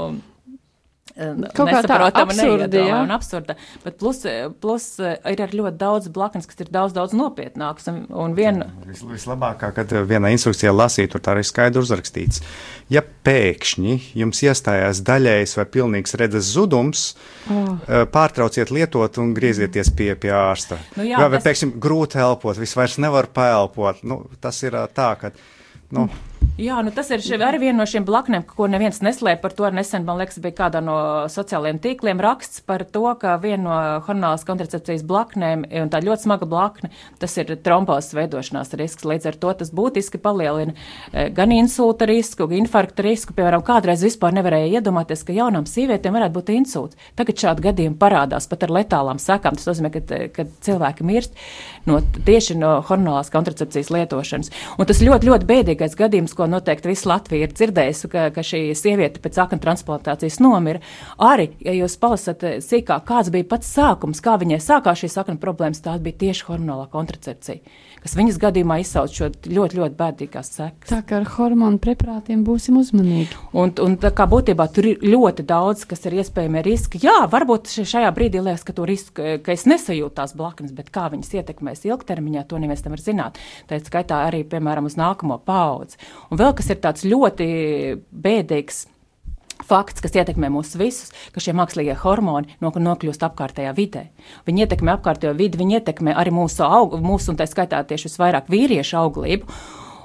[1.16, 2.99] Kaut kā tā nesaprotama, absurdi, jā.
[3.03, 3.55] un absurda.
[3.84, 4.22] Bet plus,
[4.62, 7.89] plus eh, ir arī ļoti daudz blaknes, kas ir daudz, daudz nopietnāks.
[7.91, 12.43] Un, un vien, Vis, vislabākā, kad vienā instrukcijā lasīt, tur tā arī skaidri uzrakstīts.
[12.93, 17.12] Ja pēkšņi jums iestājās daļējs vai pilnīgs redzes zudums,
[17.49, 17.76] oh.
[18.14, 20.80] pārtrauciet lietot un griezieties pie, pie ārsta.
[20.97, 24.03] Nu jā, vai, vai, tas- pēkšņi, grūti elpot, viss vairs nevar paelpot.
[24.07, 25.34] Nu, tas ir tā, ka.
[25.89, 26.05] Nu,
[26.60, 29.64] Jā, nu tas ir še- arī viena no šiem blaknēm, ko neviens neslēp par to.
[29.72, 30.95] Nesen, man liekas, bija kādā no
[31.32, 36.45] sociālajiem tīkliem raksts par to, ka viena no hormonālas kontracepcijas blaknēm, un tā ļoti smaga
[36.49, 39.05] blakne, tas ir trombozes veidošanās risks.
[39.07, 40.74] Līdz ar to tas būtiski palielina
[41.14, 43.32] eh, gan insulta risku, gan infarkta risku.
[43.38, 46.99] Piemēram, kādreiz vispār nevarēja iedomāties, ka jaunām sīvietēm varētu būt insults.
[47.16, 49.55] Tagad šādi gadījumi parādās pat ar letālām sekām.
[49.55, 50.03] Tas nozīmē, ka,
[50.36, 51.39] ka cilvēki mirst
[51.88, 54.51] no, tieši no hormonālās kontracepcijas lietošanas.
[54.76, 58.62] Un tas ļoti, ļoti bēdīgais gadījums, ko noteikti visi Latvija ir dzirdējusi, ka, ka šī
[58.78, 60.82] sieviete pēc akna transplantācijas nomira.
[61.22, 65.38] Arī, ja jūs palasat eh, sīkāk, kāds bija pats sākums, kā viņai sākās šīs akna
[65.41, 70.89] problēmas, tā bija tieši hormonālā kontracepcija, kas viņas gadījumā izsauc šo ļoti, ļoti bēdīgās sekas.
[70.91, 73.38] Tā kā ar hormonu preparātiem būsim uzmanīgi.
[73.54, 77.02] Un, un tā kā būtībā tur ir ļoti daudz, kas ir iespējami riski.
[77.04, 81.08] Jā, varbūt šajā brīdī liekas, ka, to risku, ka es nesajūtu tās blaknes, bet kā
[81.12, 83.39] viņas ietekmēs ilgtermiņā, to neviens nevar zināt.
[83.70, 86.00] Tā ir skaitā arī, piemēram, uz nākamo paudzi.
[86.30, 87.49] Un vēl kas ir tāds ļoti
[88.09, 88.86] bēdīgs.
[89.69, 94.05] Fakts, kas ietekmē mūs visus, ka šie mākslīgie hormoni no, nokļūst apkārtējā vidē.
[94.47, 98.47] Viņi ietekmē apkārtējo vidi, viņi ietekmē arī mūsu, aug, mūsu un tā skaitā tieši visvairāk
[98.49, 99.59] vīriešu auglību.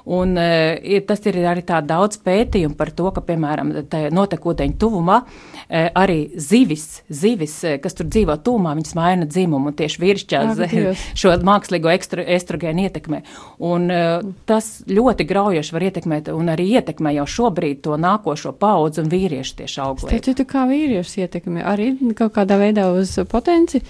[0.05, 3.71] Un, uh, tas ir arī daudz pētījumu par to, ka, piemēram,
[4.13, 5.21] notekūdeņu tuvumā
[5.69, 11.05] arī zivis, zivis, eh, kas tur dzīvo tuvumā, viņas maina dzimumu tieši vīrišķās Dievs.
[11.21, 13.21] šo mākslīgo ekstro, estrogēnu ietekmē.
[13.65, 19.01] Un, uh, tas ļoti graujoši var ietekmēt un arī ietekmē jau šobrīd to nākošo paudzi
[19.01, 20.21] un vīriešu tieši auglību.
[20.25, 23.81] Tad tu kā vīrietis ietekmē arī kaut kādā veidā uz potenci.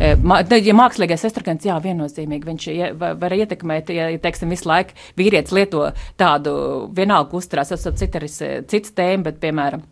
[0.00, 4.68] Eh, mā- Ja mākslīgais estrogēns, jā, viennozīmīgi viņš ja, va- var ietekmēt, ja, teiksim, visu
[4.68, 9.82] laiku vīrietis lieto tādu vienalga uzturās, tas ir cits tēma, bet, piemēram,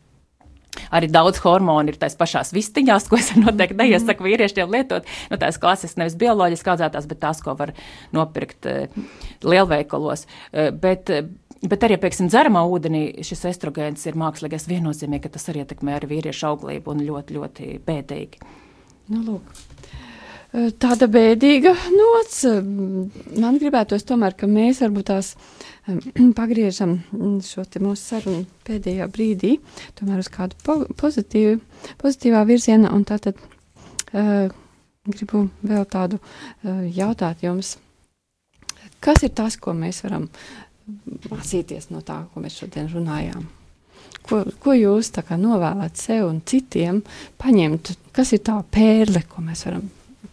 [0.93, 5.09] Arī daudz hormonu ir tās pašās vistiņās, ko es noteikti neiesaku vīriešiem lietot.
[5.33, 7.75] Nu, tās klases nevis bioloģiski audzētās, bet tās, ko var
[8.17, 9.03] nopirkt eh,
[9.45, 10.27] lielveikalos.
[10.53, 11.29] Eh, bet, eh,
[11.61, 16.15] bet arī, piemēram, dzeramā ūdenī šis estrogēns ir mākslīgais viennozīmīgi, ka tas arī ietekmē arī
[16.17, 18.43] vīriešu auglību un ļoti, ļoti bēdīgi.
[19.13, 19.57] Nu, lūk.
[20.53, 22.43] Eh, Tāda bēdīga nots.
[22.45, 22.59] eh,
[23.41, 25.31] Man gribētos tomēr, ka mēs varbūt tās
[25.89, 25.97] eh,
[26.39, 29.55] pagriežam mm, šo mūsu sarunu pēdējā brīdī,
[29.97, 31.57] tomēr uz kādu po pozitīvu,
[32.03, 32.91] pozitīvā virzienā.
[32.93, 34.53] Un tātad uh,
[35.09, 37.79] gribu vēl tādu uh, jautāt jums,
[39.01, 40.29] kas ir tas, ko mēs varam
[41.33, 43.49] mācīties no tā, ko mēs šodien runājām?
[44.29, 47.01] Ko, ko jūs novēlat sev un citiem
[47.41, 47.97] paņemt?
[48.13, 49.89] Kas ir tā pērle, ko mēs varam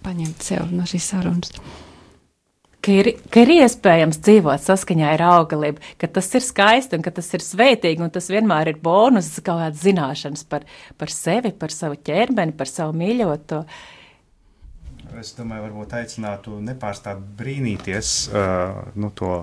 [0.05, 1.53] paņemt sev no šīs sarunas?
[2.79, 7.11] Ka ir, ka ir iespējams dzīvot saskaņā ar augalību, ka tas ir skaisti un ka
[7.11, 10.63] tas ir svētīgi, un tas vienmēr ir bonus, kaut kādas zināšanas par,
[10.95, 13.65] par sevi, par savu ķermeni, par savu mīļoto.
[15.19, 19.41] Es domāju, varbūt aicinātu nepārstāt brīnīties uh, nu, to,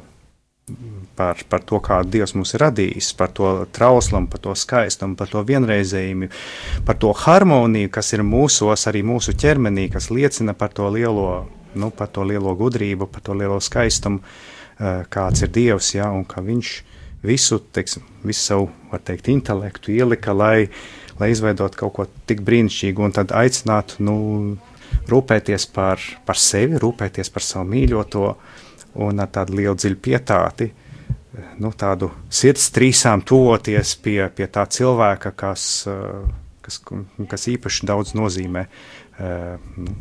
[1.17, 5.31] par, par to, kā Dievs mūs ir radījis, par to trauslumu, par to skaistumu, par
[5.31, 6.29] to vienreizējumu,
[6.87, 11.47] par to harmoniju, kas ir mūsos, arī mūsu ķermenī, kas liecina par to lielo,
[11.79, 16.27] nu, par to lielo gudrību, par to lielo skaistumu, uh, kāds ir Dievs, ja, un
[16.29, 16.75] ka Viņš
[17.27, 20.69] visu, teiksim, visu savu, var teikt, intelektu ielika, lai,
[21.21, 24.19] lai izveidotu kaut ko tik brīnišķīgu, un tad aicinātu, nu,
[25.07, 28.29] rūpēties par, par sevi, rūpēties par savu mīļoto
[29.03, 30.71] un ar tādu lielu dziļu pietāti,
[31.61, 36.33] nu, tādu sirds trīsām tuvoties pie, pie tā cilvēka, kas, eh,
[36.65, 36.81] kas,
[37.31, 39.97] kas īpaši daudz nozīmē eh, nu,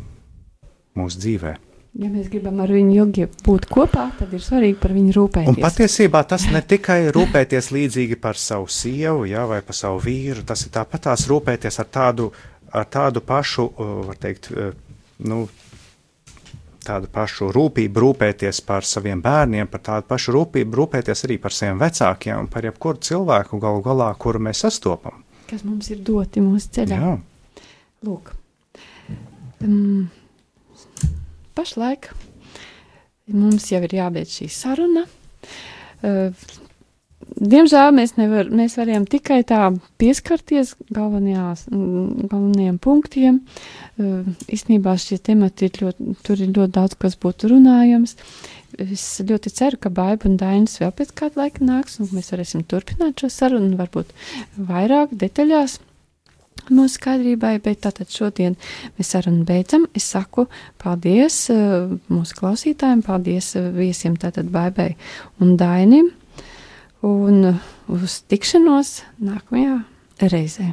[0.96, 1.54] mūsu dzīvē.
[1.96, 5.54] Ja mēs gribam ar viņu ilgi būt kopā, tad ir svarīgi par viņu rūpēties.
[5.54, 10.44] Un patiesībā tas ne tikai rūpēties līdzīgi par savu sievu jā, vai par savu vīru,
[10.44, 12.28] tas ir tāpat tās rūpēties ar tādu,
[12.68, 14.50] ar tādu pašu, uh, var teikt,
[15.24, 15.46] nu,
[16.86, 21.80] tādu pašu rūpību rūpēties par saviem bērniem, par tādu pašu rūpību rūpēties arī par saviem
[21.82, 25.24] vecākiem un par jebkuru cilvēku galu galā, kuru mēs sastopam.
[25.50, 27.00] Kas mums ir doti mūsu ceļā?
[27.02, 27.16] Jā.
[28.06, 28.32] Lūk.
[29.64, 30.06] Um,
[31.56, 32.10] pašlaik
[33.32, 35.06] mums jau ir jābeidz šī saruna.
[36.04, 36.30] Uh,
[37.36, 39.66] Diemžēl mēs, nevar, mēs varējām tikai tā
[40.00, 43.42] pieskarties mm, galvenajiem punktiem.
[44.00, 44.22] Uh,
[44.52, 48.16] Īstenībā šie temati ir ļoti, tur ir ļoti daudz, kas būtu runājams.
[48.80, 52.64] Es ļoti ceru, ka Baiba un Dainis vēl pēc kāda laika nāks, un mēs varēsim
[52.68, 54.16] turpināt šo sarunu, varbūt
[54.56, 55.78] vairāk detaļās
[56.72, 58.56] mūsu skaidrībai, bet tātad šodien
[58.96, 59.86] mēs sarunu beidzam.
[59.96, 60.48] Es saku
[60.82, 64.94] paldies uh, mūsu klausītājiem, paldies uh, viesiem tātad Baibai
[65.40, 66.10] un Dainim,
[67.04, 69.80] un uh, uz tikšanos nākamajā
[70.32, 70.72] reizē.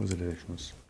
[0.00, 0.76] Uz redzēšanos!